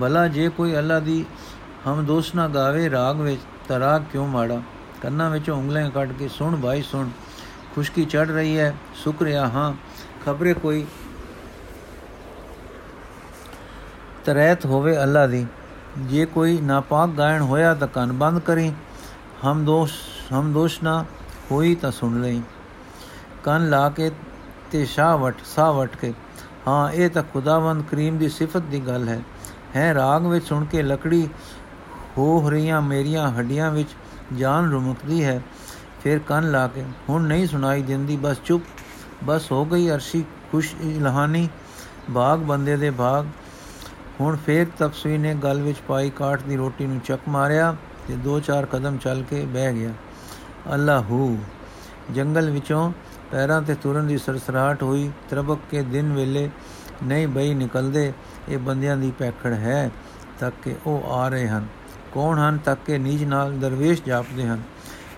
[0.00, 1.24] ਭਲਾ ਜੇ ਕੋਈ ਅੱਲਾ ਦੀ
[1.86, 4.62] ਹਮ ਦੋਸ਼ ਨਾ ਗਾਵੇ ਰਾਗ ਵਿੱਚ, ਤਾਂ ਰਾਗ ਕਿਉਂ ਮਾੜਾ?
[5.02, 7.08] ਕੰਨਾਂ ਵਿੱਚੋਂ ਉਂਗਲਾਂ ਕੱਢ ਕੇ ਸੁਣ ਭਾਈ ਸੁਣ।
[7.74, 9.74] ਖੁਸ਼ਕੀ ਚੜ ਰਹੀ ਹੈ, ਸ਼ੁਕਰੀਆ, ਹਾਂ।
[10.26, 10.86] ਖਬਰੇ ਕੋਈ
[14.24, 15.46] ਤਰੈਤ ਹੋਵੇ ਅੱਲਾ ਦੀ।
[15.98, 18.72] ਜੇ ਕੋਈ ਨਾਪਾਕ ਗਾਇਣ ਹੋਇਆ ਤਾਂ ਕੰਨ ਬੰਦ ਕਰੀ।
[19.46, 19.92] ਹਮ ਦੋਸ਼
[20.32, 21.04] ਹਮ ਦੋਸ਼ ਨਾ
[21.50, 22.42] ਹੋਈ ਤਾਂ ਸੁਣ ਲਈ।
[23.44, 24.10] ਕੰਨ ਲਾ ਕੇ
[24.70, 26.14] ਤੇ ਸ਼ਾਹ ਵਟ, ਸਾਹ ਵਟ ਕੇ।
[26.68, 29.22] ਹਾਂ, ਇਹ ਤਾਂ ਖੁਦਾਵੰਦ ਕਰੀਮ ਦੀ ਸਿਫਤ ਦੀ ਗੱਲ ਹੈ।
[29.76, 31.28] ਹੈ, ਰਾਗ ਵਿੱਚ ਸੁਣ ਕੇ ਲੱਕੜੀ
[32.18, 33.88] ਹੋ ਰਹੀਆਂ ਮੇਰੀਆਂ ਹੱਡੀਆਂ ਵਿੱਚ
[34.38, 35.42] ਜਾਨ ਰੁਮਕਦੀ ਹੈ।
[36.04, 38.64] ਫਿਰ ਕੰਨ ਲਾ ਕੇ, ਹੁਣ ਨਹੀਂ ਸੁਣਾਈ ਦਿੰਦੀ, ਬਸ ਚੁੱਪ।
[39.24, 41.48] ਬਸ ਹੋ ਗਈ ਅਰਸ਼ੀ ਖੁਸ਼ ਇਲਹਾਨੀ।
[42.10, 43.26] ਬਾਗ ਬੰਦੇ ਦੇ ਬਾਗ।
[44.20, 47.76] ਹੁਣ ਫੇਰ ਤਫਸੀ ਨੇ ਗਲ ਵਿੱਚ ਪਾਈ ਕਾਠ ਦੀ ਰੋਟੀ ਨੂੰ ਚੱਕ ਮਾਰਿਆ
[48.08, 49.90] ਤੇ ਦੋ ਚਾਰ ਕਦਮ ਚੱਲ ਕੇ ਬਹਿ ਗਿਆ।
[50.74, 51.38] ਅੱਲਾਹੂ।
[52.14, 52.92] ਜੰਗਲ ਵਿੱਚੋਂ
[53.30, 56.50] ਪੈਰਾਂ ਤੇ ਤੁਰਨ ਦੀ ਸਰਸਰਾਟ ਹੋਈ। ਤਰਬਕ ਕੇ ਦਿਨ ਵੇਲੇ
[57.02, 58.12] ਨਹੀਂ ਬਈ ਨਿਕਲਦੇ,
[58.48, 59.90] ਇਹ ਬੰਦਿਆਂ ਦੀ ਪੈਖੜ ਹੈ
[60.40, 61.66] ਤੱਕ ਕਿ ਉਹ ਆ ਰਹੇ ਹਨ।
[62.12, 64.62] ਕੌਣ ਹਨ ਤੱਕ ਕਿ ਨੀਜ ਨਾਲ ਦਰਵੇਸ਼ ਜਾਪਦੇ ਹਨ।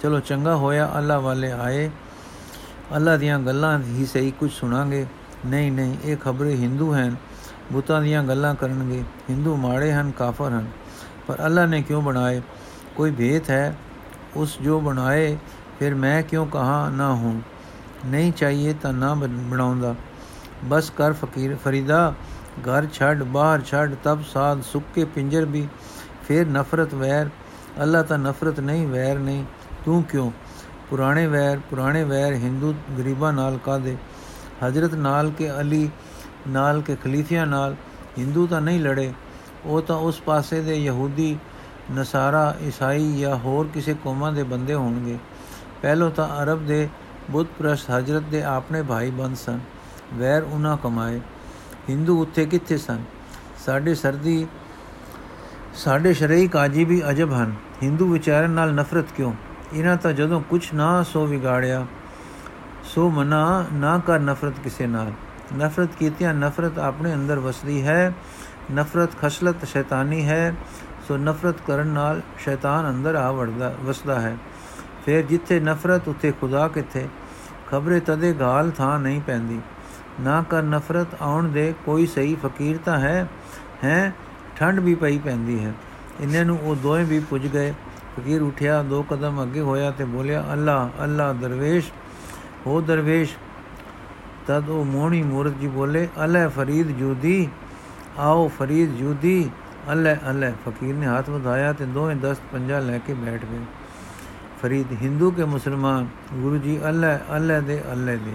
[0.02, 1.90] ਚਲੋ ਚੰਗਾ ਹੋਇਆ, ਅੱਲਾ ਵਾਲੇ ਆਏ।
[2.96, 5.06] ਅੱਲਾ ਦੀਆਂ ਗੱਲਾਂ ਹੀ ਸਹੀ ਕੁਝ ਸੁਣਾਂਗੇ।
[5.46, 7.16] ਨਹੀਂ ਨਹੀਂ, ਇਹ ਖਬਰੇ ਹਿੰਦੂ ਹਨ।
[7.72, 10.66] ਬੁੱਤਾਂ ਦੀਆਂ ਗੱਲਾਂ ਕਰਨਗੇ। ਹਿੰਦੂ ਮਾੜੇ ਹਨ, ਕਾਫਰ ਹਨ।
[11.26, 12.42] ਪਰ ਅੱਲਾ ਨੇ ਕਿਉਂ ਬਣਾਏ?
[12.96, 13.76] ਕੋਈ ਭੇਤ ਹੈ?
[14.36, 15.38] ਉਸ ਜੋ ਬਣਾਏ,
[15.78, 17.42] ਫਿਰ ਮੈਂ ਕਿਉਂ ਕਹਾ ਨਾ ਹੂੰ?
[18.06, 19.94] ਨਹੀਂ ਚਾਹੀਏ ਤਾਂ ਨਾ ਬਣਾਉਂਦਾ।
[20.64, 22.14] ਬਸ ਕਰ ਫਕੀਰ, ਫਰੀਦਾ,
[22.60, 25.68] ਘਰ ਛੱਡ, ਬਾਹਰ ਛੱਡ ਤਬ ਸਾਧ, ਸੁੱਕੇ ਪਿੰਜਰ ਵੀ।
[26.28, 27.26] ਫਿਰ ਨਫ਼ਰਤ ਵੈਰ।
[27.82, 29.44] ਅੱਲਾ ਤਾਂ ਨਫ਼ਰਤ ਨਹੀਂ, ਵੈਰ ਨਹੀਂ।
[29.84, 30.30] ਤੂੰ ਕਿਉਂ?
[30.90, 33.96] ਪੁਰਾਣੇ ਵੈਰ ਪੁਰਾਣੇ ਵੈਰ, ਹਿੰਦੂ ਗਰੀਬਾਂ ਨਾਲ ਕਾਦੇ
[34.66, 35.90] ਹਜ਼ਰਤ ਨਾਲ ਕੇ ਅਲੀ
[36.48, 37.76] ਨਾਲ ਕੇ ਖਲੀਫਿਆਂ ਨਾਲ
[38.18, 39.12] ਹਿੰਦੂ ਤਾਂ ਨਹੀਂ ਲੜੇ,
[39.64, 41.38] ਉਹ ਤਾਂ ਉਸ ਪਾਸੇ ਦੇ ਯਹੂਦੀ,
[41.92, 45.18] ਨਸਾਰਾ, ਈਸਾਈ ਜਾਂ ਹੋਰ ਕਿਸੇ ਕੌਮਾਂ ਦੇ ਬੰਦੇ ਹੋਣਗੇ।
[45.82, 46.88] ਪਹਿਲੋ ਤਾਂ ਅਰਬ ਦੇ
[47.30, 49.60] ਬੁੱਧ ਪ੍ਰਸਤ ਹਜ਼ਰਤ ਦੇ ਆਪਣੇ ਭਾਈ ਬੰਦ ਸਨ,
[50.14, 51.20] ਵੈਰ ਉਹਨਾਂ ਕਮਾਏ।
[51.88, 53.04] ਹਿੰਦੂ ਉੱਥੇ ਕਿੱਥੇ ਸਨ?
[53.66, 54.46] ਸਾਡੇ ਸਰਦੀ,
[55.74, 59.32] ਸਾਡੇ ਸ਼ਰਈ ਕਾਜੀ ਵੀ ਅਜਬ ਹਨ। ਹਿੰਦੂ ਵਿਚਾਰਨ ਨਾਲ ਨਫ਼ਰਤ ਕਿਉਂ?
[59.72, 61.86] ਇਹਨਾਂ ਤਾਂ ਜਦੋਂ ਕੁਝ ਨਾ ਸੋ ਵਿਗਾੜਿਆ,
[62.84, 65.12] ਸੋ ਮਨਾ ਨਾ ਕਰ ਨਫ਼ਰਤ ਕਿਸੇ ਨਾਲ।
[65.58, 68.12] ਨਫ਼ਰਤ ਕੀਤਿਆਂ ਨਫ਼ਰਤ ਆਪਣੇ ਅੰਦਰ ਵਸਦੀ ਹੈ,
[68.74, 70.54] ਨਫ਼ਰਤ ਖਸਲਤ ਸ਼ੈਤਾਨੀ ਹੈ,
[71.08, 74.36] ਸੋ ਨਫ਼ਰਤ ਕਰਨ ਨਾਲ ਸ਼ੈਤਾਨ ਅੰਦਰ ਆ ਵੜਦਾ, ਵਸਦਾ ਹੈ।
[75.04, 77.08] ਫਿਰ ਜਿੱਥੇ ਨਫ਼ਰਤ, ਉੱਥੇ ਖੁਦਾ ਕਿੱਥੇ?
[77.70, 79.60] ਖਬਰੇ ਤਦੇ ਗਾਲ ਥਾਂ ਨਹੀਂ ਪੈਂਦੀ।
[80.20, 83.28] ਨਾ ਕਰ ਨਫ਼ਰਤ ਆਉਣ ਦੇ ਕੋਈ ਸਹੀ ਫਕੀਰ ਤਾਂ ਹੈ
[83.84, 84.14] ਹੈ?
[84.56, 85.72] ਠੰਡ ਵੀ ਪਈ ਪੈਂਦੀ ਹੈ।
[86.20, 87.74] ਇਹਨਾਂ ਨੂੰ ਉਹ ਦੋਵੇਂ ਵੀ ਪੁੱਜ ਗਏ।
[88.16, 91.90] ਫਕੀਰ ਉਠਿਆ, ਦੋ ਕਦਮ ਅੱਗੇ ਹੋਇਆ ਤੇ ਬੋਲਿਆ, ਅੱਲਾ ਅੱਲਾ ਦਰਵੇਸ਼,
[92.66, 93.36] ਹੋ ਦਰਵੇਸ਼
[94.50, 97.48] ਤਦ ਉਹ ਮੋਹਣੀ ਮੂਰਤ ਜੀ ਬੋਲੇ ਅਲੇ ਫਰੀਦ ਜੂਦੀ
[98.18, 99.50] ਆਓ ਫਰੀਦ ਜੂਦੀ
[99.92, 103.64] ਅਲੇ ਅਲੇ ਫਕੀਰ ਨੇ ਹੱਥ ਵਧਾਇਆ ਤੇ ਦੋਵੇਂ ਦਸਤ ਪੰਜਾ ਲੈ ਕੇ ਬੈਠ ਗਏ
[104.62, 108.34] ਫਰੀਦ ਹਿੰਦੂ ਕੇ ਮੁਸਲਮਾਨ ਗੁਰੂ ਜੀ ਅਲੇ ਅਲੇ ਦੇ ਅਲੇ ਦੇ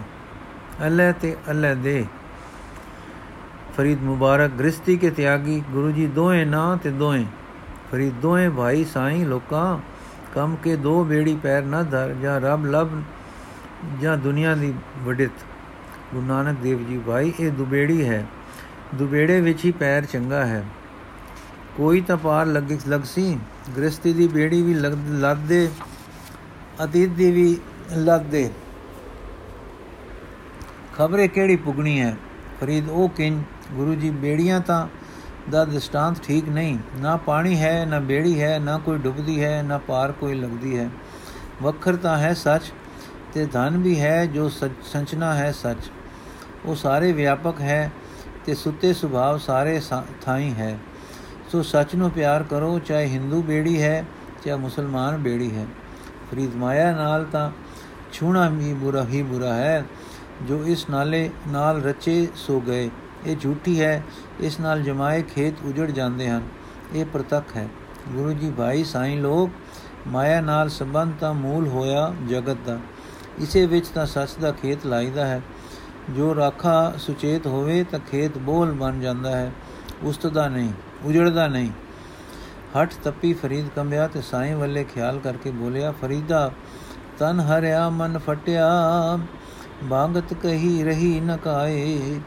[0.87, 2.05] ਅਲੇ ਤੇ ਅਲੇ ਦੇ
[3.77, 7.25] ਫਰੀਦ ਮੁਬਾਰਕ ਗ੍ਰਸਤੀ ਕੇ ਤਿਆਗੀ ਗੁਰੂ ਜੀ ਦੋਵੇਂ ਨਾ ਤੇ ਦੋਵੇਂ
[7.91, 9.65] ਫਰੀਦ ਦੋਵੇਂ ਭਾਈ ਸਾਈਂ ਲੋਕਾਂ
[10.35, 13.01] ਕਮ ਕੇ ਦੋ ਬੇੜੀ ਪੈਰ ਨਾ ਧਰ ਜਾਂ ਰੱਬ ਲਬ
[14.01, 14.73] ਜਾਂ ਦੁਨੀਆ ਦੀ
[15.05, 15.45] ਵਡਿਤ
[16.13, 18.25] ਗੁਰੂ ਨਾਨਕ ਦੇਵ ਜੀ, ਭਾਈ, ਇਹ ਦੁਬੇੜੀ ਹੈ।
[18.95, 20.65] ਦੁਬੇੜੇ ਵਿੱਚ ਹੀ ਪੈਰ ਚੰਗਾ ਹੈ।
[21.77, 23.39] ਕੋਈ ਤਾਂ ਪਾਰ ਲੱਗ, ਲਗਸੀ।
[23.77, 24.73] ਗ੍ਰਸਤੀ ਦੀ ਬੇੜੀ ਵੀ
[25.09, 25.69] ਲੱਦੇ,
[26.83, 27.57] ਅਤੀਤ ਦੀ ਵੀ
[27.91, 28.51] ਲੱਦੇ।
[30.95, 32.17] ਖਬਰੇ ਕਿਹੜੀ ਪੁਗਣੀ ਹੈ?
[32.61, 34.87] ਫਰੀਦ ਉਹ ਕਿੰਨ ਗੁਰੂ ਜੀ, ਬੇੜੀਆਂ ਤਾਂ
[35.51, 39.77] ਦਾ ਦ੍ਰਿਸ਼ਟਾਂਤ ਠੀਕ ਨਹੀਂ। ਨਾ ਪਾਣੀ ਹੈ, ਨਾ ਬੇੜੀ ਹੈ, ਨਾ ਕੋਈ ਡੁੱਬਦੀ ਹੈ, ਨਾ
[39.77, 40.89] ਪਾਰ ਕੋਈ ਲੱਗਦੀ ਹੈ।
[41.63, 42.61] ਵਖਰ ਤਾਂ ਹੈ ਸੱਚ।
[43.35, 44.49] ਤੇ ਧਨ ਵੀ ਹੈ ਜੋ
[44.83, 45.91] ਸੰਚਨਾ ਹੈ ਸੱਚ।
[46.65, 47.91] ਉਹ ਸਾਰੇ ਵਿਆਪਕ ਹੈ
[48.45, 49.81] ਤੇ ਸੁੱਤੇ ਸੁਭਾਵ ਸਾਰੇ
[50.21, 50.77] ਥਾਈ ਹੈ।
[51.51, 54.05] ਸੋ ਸੱਚ ਨੂੰ ਪਿਆਰ ਕਰੋ, ਚਾਹੇ ਹਿੰਦੂ ਬੇੜੀ ਹੈ,
[54.45, 55.65] ਚਾਹੇ ਮੁਸਲਮਾਨ ਬੇੜੀ ਹੈ।
[56.31, 57.51] ਫਰੀਦ ਮਾਇਆ ਨਾਲ ਤਾਂ
[58.13, 59.85] ਛੂਣਾ ਵੀ ਬੁਰਾ ਹੀ ਬੁਰਾ ਹੈ।
[60.47, 62.89] ਜੋ ਇਸ ਨਾਲੇ ਨਾਲ ਰਚੇ ਸੋ ਗਏ।
[63.25, 64.03] ਇਹ ਝੂਠੀ ਹੈ।
[64.39, 66.47] ਇਸ ਨਾਲ ਜਮਾਏ ਖੇਤ ਉਜੜ ਜਾਂਦੇ ਹਨ।
[66.93, 67.67] ਇਹ ਪ੍ਰਤੱਖ ਹੈ।
[68.09, 69.49] ਗੁਰੂ ਜੀ ਭਾਈ ਸਾਈਂ ਲੋਕ,
[70.07, 72.79] ਮਾਇਆ ਨਾਲ ਸੰਬੰਧ ਤਾਂ ਮੂਲ ਹੋਇਆ ਜਗਤ ਦਾ।
[73.39, 75.41] ਇਸੇ ਵਿੱਚ ਤਾਂ ਸੱਚ ਦਾ ਖੇਤ ਲਾਈਦਾ ਹੈ।
[76.09, 79.51] ਜੋ ਰਾਖਾ ਸੁਚੇਤ ਹੋਵੇ ਤਾਂ ਖੇਤ ਬੋਲ ਬਣ ਜਾਂਦਾ ਹੈ।
[80.03, 81.71] ਉਸਤਦਾ ਨਹੀਂ, ਉਜੜਦਾ ਨਹੀਂ।
[82.81, 86.51] ਹਟ ਤਪੀ ਫਰੀਦ ਕੰਬਿਆ ਤੇ ਸਾਈਂ ਵੱਲੇ ਖਿਆਲ ਕਰਕੇ ਬੋਲਿਆ, ਫਰੀਦਾ,
[87.17, 88.69] ਤਨ ਹਰਿਆ, ਮਨ ਫਟਿਆ।
[89.83, 92.19] ਬਾਗਤ ਕਹੀ ਰਹੀ ਨ ਕਾਏ।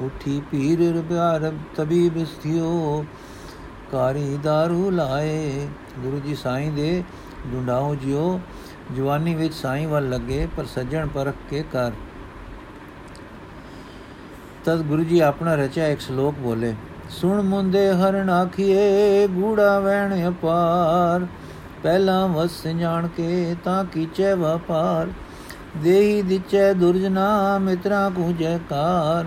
[0.00, 3.04] ਉਠੀ ਪੀਰ ਰਬਿਆਰ ਤਬੀਬ ਸਥਿਓ।
[3.92, 5.68] ਕਾਰੀ दारू ਲਾਏ।
[5.98, 7.04] ਗੁਰੂ ਜੀ ਸਾਈਂ ਦੇ
[7.46, 8.40] ਡੁੰਡਾਓ ਜਿਓ।
[8.96, 11.92] ਜਵਾਨੀ ਵਿੱਚ ਸਾਈਂ ਵੱਲ ਲੱਗੇ, ਪਰ ਸੱਜਣ ਪਰਖ ਕੇ ਕਰ।
[14.64, 16.74] ਤਦ ਗੁਰੂ ਜੀ ਆਪਣਾ ਰਚਿਆ ਇੱਕ ਸ਼ਲੋਕ ਬੋਲੇ,
[17.10, 21.26] ਸੁਣ ਮੁੰਦੇ ਹਰਨ ਆਖੀਏ, ਗੂੜਾ ਵੈਣ ਅਪਾਰ।
[21.82, 25.08] ਪਹਿਲਾ ਵਸ ਜਾਣ ਕੇ ਤਾਂ ਕੀਚੇ ਵਪਾਰ।
[25.76, 29.26] ਦੇਹੀ ਦਿਚੈ ਦੁਰਜਨਾ ਮਿਤਰਾ ਕੂ ਜੈਕਾਰ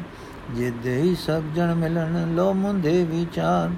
[0.56, 3.70] ਜੇ ਦੇਹੀ ਸਭ ਜਣ ਮਿਲਣ, ਲੋ ਮੁੰਦੇ ਵਿਚਾਰ।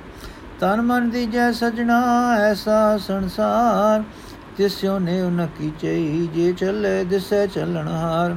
[0.59, 2.01] ਤਨ ਮਨ ਦੀ ਜੈ ਸਜਣਾ,
[2.35, 4.03] ਐਸਾ ਸੰਸਾਰ।
[4.57, 5.71] ਤਿਸਿਓ ਨੇ ਉਨ ਕੀ
[6.33, 8.35] ਜੇ ਚੱਲੇ ਦਿਸੈ ਚੱਲਣ ਹਾਰ।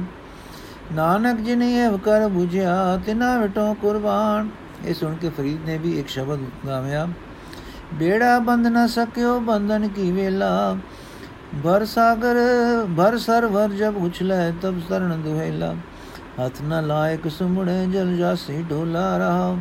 [0.93, 2.75] ਨਾਨਕ ਜੀ ਨੇ ਇਹ ਕਰ 부ਝਿਆ
[3.05, 4.49] ਤਿਨਾ ਵਟੋ ਕੁਰਬਾਨ।
[4.85, 7.07] ਇਹ ਸੁਣ ਕੇ ਫਰੀਦ ਨੇ ਵੀ ਇੱਕ ਸ਼ਬਦ ਗਾਵਿਆ,
[7.93, 10.77] ਬੇੜਾ ਬੰਦ ਨਾ ਸਕਿਓ, ਬੰਧਨ ਕੀ ਵੇਲਾ।
[11.63, 12.37] ਭਰ ਸਾਗਰ,
[12.97, 15.73] ਭਰ ਸਰਵਰ, ਜਬ ਉਛਲੇ ਤਬ ਸਰਣ ਦੁਹੇਲਾ।
[16.39, 19.57] ਹੱਥ ਨਾ ਲਾਇਕ ਸੁਮੜੇ ਜਲ ਜਾਸੀ ਢੋਲਾ ਰਹਾ।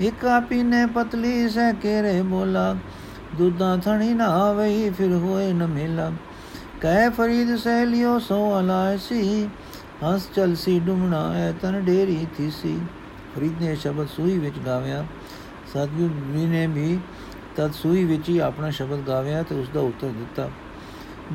[0.00, 2.74] ਇਕ ਆਪੀ ਨੇ ਪਤਲੀ ਸਹਿ ਕੇਰੇ ਬੋਲਾ।
[3.38, 6.12] ਦੁੱਧਾਂ ਥਣੀ ਨਾ ਆਵਈ ਫਿਰ ਹੋਏ ਨ ਮੇਲਾ।
[6.80, 9.48] ਕਹਿ ਫਰੀਦ ਸਹਿਲਿਓ ਸੋ ਅਲਾਇਸੀ।
[10.04, 12.80] ਹੰਸ ਚਲ ਸੀ ਡੁਮਣਾ ਐ, ਤਨ ਢੇਰੀ ਥੀਸੀ।
[13.36, 15.06] ਫਰੀਦ ਨੇ ਸ਼ਬਦ ਸੂਈ ਵਿੱਚ ਗਾਵਿਆ।
[15.70, 16.98] ਸਤਿਗੁਰੂ ਜੀ ਨੇ ਵੀ
[17.56, 20.50] ਤਦ ਸੂਈ ਵਿੱਚ ਹੀ ਆਪਣਾ ਸ਼ਬਦ ਗਾਵਿਆ ਤੇ ਉਸ ਦਾ ਉੱਤਰ ਦਿੱਤਾ।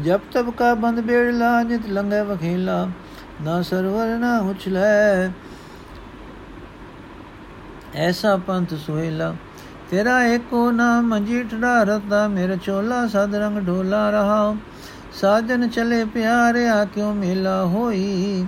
[0.04, 2.88] ਜਬ ਤਬ ਕਾ ਬੰਦ ਬੇੜਲਾ, ਜਿਤ ਲੰਗੇ ਵਖੇਲਾ।
[3.42, 5.32] ਨਾ ਸਰਵਰ ਨਾ ਉਛਲੇ,
[7.96, 9.36] ਐਸਾ ਪੰਥ ਸੁਹੇਲਾ।
[9.90, 14.56] ਤੇਰਾ ਏਕੋ ਨਾਮ ਮੰਜੀਠ ਰਤਾ ਮੇਰਾ ਚੋਲਾ ਸਦ ਰੰਗ ਢੋਲਾ ਰਹਾ।
[15.14, 18.46] ਸਾਜਨ ਚਲੇ ਪਿਆਰਿਆ ਕਿਉ ਮੇਲਾ ਹੋਈ?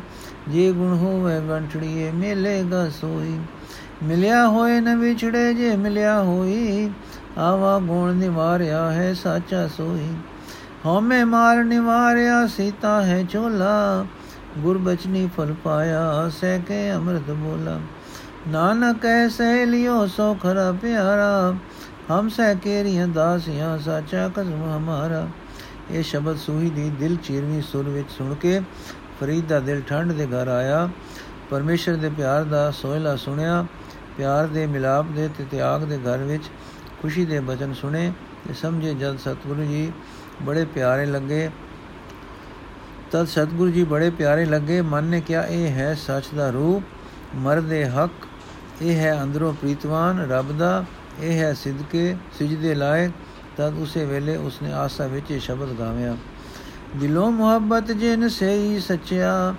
[0.50, 3.40] ਜੇ ਗੁਣ ਹੋਵੇ ਬੰਟੜੀਏ ਮੇਲੇਗਾ ਸੋਈ।
[4.04, 6.92] ਮਿਲਿਆ ਹੋਏ ਨ ਵਿਛੜੇ ਜੇ ਮਿਲਿਆ ਹੋਈ।
[7.38, 10.14] ਆਵਾ ਗੁਣ ਨਿਵਾਰਿਆ ਹੈ ਸਾਚਾ ਸੋਈ।
[10.86, 14.06] ਹਉਮੈ ਮਾਰ ਨਿਵਾਰਿਆ ਸੀਤਾ ਹੈ ਚੋਲਾ।
[14.58, 17.80] ਗੁਰਬਚਨੀ ਫਲ ਪਾਇਆ ਸਹਿ ਕੇ ਅੰਮ੍ਰਿਤ ਬੋਲਾ।
[18.48, 21.54] ਨਾਨਕ ਐਸੇ ਲਿਓ ਸੋ ਖਰਾ ਪਿਆਰਾ
[22.12, 25.28] ਹਮ ਸਹਿ ਕੇਰੀਆਂ ਦਾਸੀਆਂ ਸਾਚਾ ਕਸਮ ਹਮਾਰਾ।
[25.92, 28.60] ਇਹ ਸ਼ਬਦ ਸੂਹੀ ਦੀ ਦਿਲ ਚੀਰਵੀਂ ਸੁਰ ਵਿੱਚ ਸੁਣ ਕੇ
[29.20, 30.90] ਫਰੀਦ ਦਾ ਦਿਲ ਠੰਡ ਦੇ ਘਰ ਆਇਆ।
[31.50, 33.66] ਪਰਮੇਸ਼ਰ ਦੇ ਪਿਆਰ ਦਾ ਸੋਹਲਾ ਸੁਣਿਆ,
[34.18, 36.44] ਪਿਆਰ ਦੇ ਮਿਲਾਪ ਦੇ ਤੇ ਤਿਆਗ ਦੇ ਘਰ ਵਿੱਚ
[37.02, 38.12] ਖੁਸ਼ੀ ਦੇ ਬਚਨ ਸੁਣੇ
[38.48, 39.92] ਤੇ ਸਮਝੇ, ਜਦ ਸਤਿਗੁਰੂ ਜੀ
[40.42, 41.50] ਬੜੇ ਪਿਆਰੇ ਲੱਗੇ,
[43.12, 46.84] ਤਦ ਸਤਿਗੁਰੂ ਜੀ ਬੜੇ ਪਿਆਰੇ ਲੱਗੇ, ਮਨ ਨੇ ਕਿਹਾ, ਇਹ ਹੈ ਸੱਚ ਦਾ ਰੂਪ
[47.36, 48.28] ਮਰਦੇ ਹੱਕ
[48.82, 50.86] ਇਹ ਹੈ ਅੰਦਰੋਂ ਪ੍ਰੀਤਵਾਨ, ਰੱਬ ਦਾ।
[51.20, 53.12] ਇਹ ਹੈ ਸਿਦਕੇ, ਸਜਦੇ ਲਾਇਕ।
[53.58, 56.18] ਤਦ ਉਸੇ ਵੇਲੇ ਉਸਨੇ ਆਸਾ ਵਿੱਚ ਇਹ ਸ਼ਬਦ ਗਾਵਿਆ।
[56.96, 59.56] ਦਿਲੋਂ ਮੁਹੱਬਤ ਜਿਨ ਸਈ ਸਚਿਆ,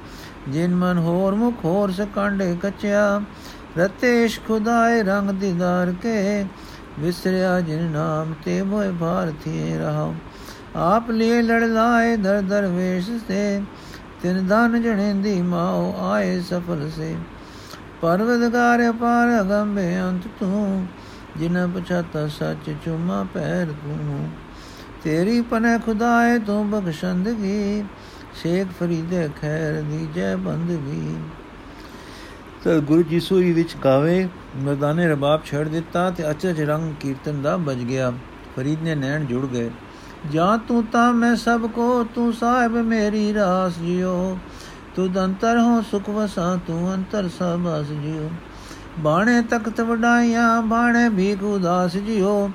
[0.48, 3.22] ਜਿਨ ਮਨ ਹੋਰ ਮੁਖ ਹੋਰ ਸਕੰਡੇ ਕਚਿਆ
[3.78, 6.44] ਰਤੇਸ਼ ਖੁਦਾਏ ਰੰਗ ਦੀਦਾਰ ਕੇ,
[6.98, 10.14] ਵਿਸਰਿਆ ਜਿਨ ਨਾਮ ਤੇ ਮੋਇ ਭਾਰਤੀ ਰਹਾ
[10.76, 13.62] ਆਪ ਲਿਏ ਲੜ ਲਾਏ ਦਰ ਦਰ ਵੇਸ਼ ਸੇ,
[14.22, 17.16] ਤਿਨ ਦਾਨ ਜਣੇ ਦੀ ਮਾਓ ਆਏ ਸਫਲ ਸੇ।
[18.02, 20.86] ਪਰਵਦਗਾਰ ਅਪਾਰ ਅਗੰਬੇ ਅੰਤ ਤੂੰ
[21.36, 24.28] ਜਿਨ ਪਛਾਤਾ ਸੱਚ ਚੁਮਾ ਪੈਰ ਤੂੰ।
[25.04, 27.84] ਤੇਰੀ ਪਨੇ ਖੁਦਾਏ ਤੂੰ ਬਖਸ਼ੰਦਗੀ
[28.42, 31.16] ਸ਼ੇਖ ਫਰੀਦੇ ਖੈਰ ਦੀ ਜੈ ਬੰਦਗੀ
[32.64, 37.56] ਤਾਂ ਗੁਰੂ ਜੀ ਸੂਰੀ ਵਿੱਚ ਕਾਵੇ ਮਰਦਾਨੇ ਰਬਾਬ ਛੱਡ ਦਿੱਤਾ ਤੇ ਅਚਰਜ ਰੰਗ ਕੀਰਤਨ ਦਾ
[37.56, 38.12] ਬਜ ਗਿਆ।
[38.56, 39.70] ਫਰੀਦ ਨੇ ਨੈਣ ਜੁੜ ਗਏ।
[40.30, 44.38] ਜਾਂ ਤੂੰ ਤਾਂ ਮੈਂ ਸਭ ਕੋ, ਤੂੰ ਸਾਹਿਬ ਮੇਰੀ ਰਾਸ ਜਿਓ
[44.96, 48.30] ਤੁਧ ਅੰਤਰ ਹੋ, ਸੁਖ ਵਸਾ ਤੂੰ ਅੰਤਰ ਸਭ ਅਸ ਜਿਓ
[49.00, 52.50] ਬਾਣੇ ਤਖਤ ਵਡਾਈਆਂ, ਬਾਣੇ ਭੀਖ ਉਦਾਸ ਜਿਓ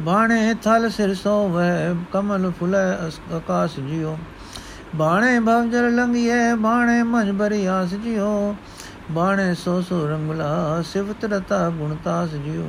[0.00, 2.78] ਬਾਣੇ ਥਲ ਸਿਰ ਸੋਵੈ, ਕਮਲ ਫੁਲੇ
[3.36, 4.16] ਆਕਾਸ਼ ਜਿਓ
[4.96, 8.54] ਬਾਣੇ ਭਵਜਰ ਲੰਗੀਏ ਬਾਣੇ ਮਨ ਬਰੀ ਆਸ ਜਿਓ
[9.10, 12.66] ਬਾਣੇ ਸੋ ਸੋ ਰੰਗਲਾ ਸਿਵਤ ਰਤਾ ਗੁਣਤਾਸ ਜਿਓ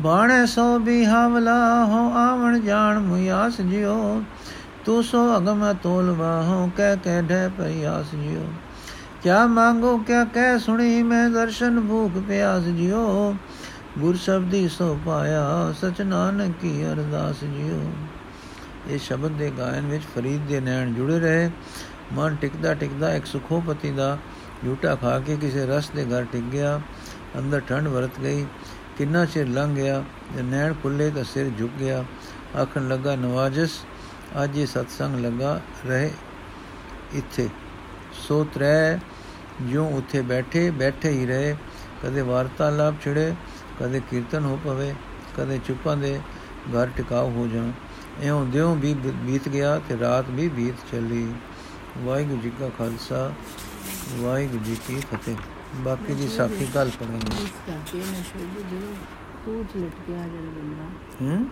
[0.00, 4.22] ਬਾਣੇ ਸੋ ਵੀ ਹਵਲਾ, ਹੋ ਆਵਣ ਜਾਣ ਮੁਆਸ ਜਿਓ
[4.86, 8.52] ਤੂੰ ਸੋ ਅਗਮ ਤੋਲਵਾ ਹੋ ਕਹਿ ਕਹਿ ਢੈ ਪਿਆਸ ਜਿਓ।
[9.22, 13.34] ਕਿਆ ਮੰਗੋ, ਕਿਆ ਕਹਿ ਸੁਣੀ ਮੈਂ ਦਰਸ਼ਨ ਭੂਖ ਪਿਆਸ ਜਿਓ।
[13.98, 17.92] ਗੁਰ ਸ਼ਬਦੀ ਸੋ ਪਾਇਆ, ਸਚ ਨਾਨਕ ਕੀ ਅਰਦਾਸ ਜਿਓ।
[18.88, 21.50] ਇਹ ਸ਼ਬਦ ਦੇ ਗਾਇਨ ਵਿੱਚ ਫਰੀਦ ਦੇ ਨੈਣ ਜੁੜੇ ਰਹੇ।
[22.12, 24.18] ਮਨ ਟਿਕਦਾ ਟਿਕਦਾ ਇੱਕ ਸੁਖੋਪਤੀ ਦਾ
[24.64, 26.80] ਝੂਟਾ ਖਾ ਕੇ ਕਿਸੇ ਰਸ ਦੇ ਘਰ ਟਿਕ ਗਿਆ।
[27.38, 28.46] ਅੰਦਰ ਠੰਡ ਵਰਤ ਗਈ।
[28.98, 30.04] ਕਿੰਨਾ ਚਿਰ ਲੰਘ ਗਿਆ?
[30.36, 32.04] ਤੇ ਨੈਣ ਖੁੱਲੇ ਤਾਂ ਸਿਰ ਝੁਕ ਗਿਆ।
[32.62, 33.70] ਆਖਣ ਲੱਗਾ, ਨਵਾਜਸ
[34.42, 36.10] ਅੱਜ ਇਹ ਸਤਸੰਗ ਲੱਗਾ ਰਹੇ
[37.12, 37.48] ਇੱਥੇ।
[38.12, 38.98] ਸੋ ਤ੍ਰੈ
[39.62, 41.56] ਜਿਉਂ ਉੱਥੇ ਬੈਠੇ ਬੈਠੇ ਹੀ ਰਹੇ।
[42.02, 43.34] ਕਦੇ ਵਾਰਤਾਲਾਪ ਛਿੜੇ
[43.80, 44.94] ਕਦੇ ਕੀਰਤਨ ਹੋ ਪਵੇ
[45.36, 46.18] ਕਦੇ ਚੁੱਪਾਂ ਦੇ
[46.70, 47.70] ਘਰ ਟਿਕਾਉ ਹੋ ਜਾਣ।
[48.22, 51.32] ਇਉਂ ਦਿਉ ਵੀ ਬੀਤ ਗਿਆ ਤੇ ਰਾਤ ਵੀ ਬੀਤ ਚੱਲੀ।
[51.98, 53.32] ਵਾਹਿਗੁਰੂ ਜੀ ਕਾ ਖਾਲਸਾ
[54.18, 55.36] ਵਾਹਿਗੁਰੂ ਜੀ ਕੀ ਫਤਿਹ।
[55.76, 58.94] ਬਾਕੀ ਦੀ ਸਾਖੀ ਕੱਲ ਪੜਾਂਗੇ ਇਸ ਕਰਕੇ ਸ਼ੁਰੂ ਜਦੋਂ
[59.44, 60.84] ਤੂੰ ਚ ਲਟਕਿਆ ਜਿਹੜਾ ਬੰਦਾ
[61.22, 61.46] ਹੂੰ?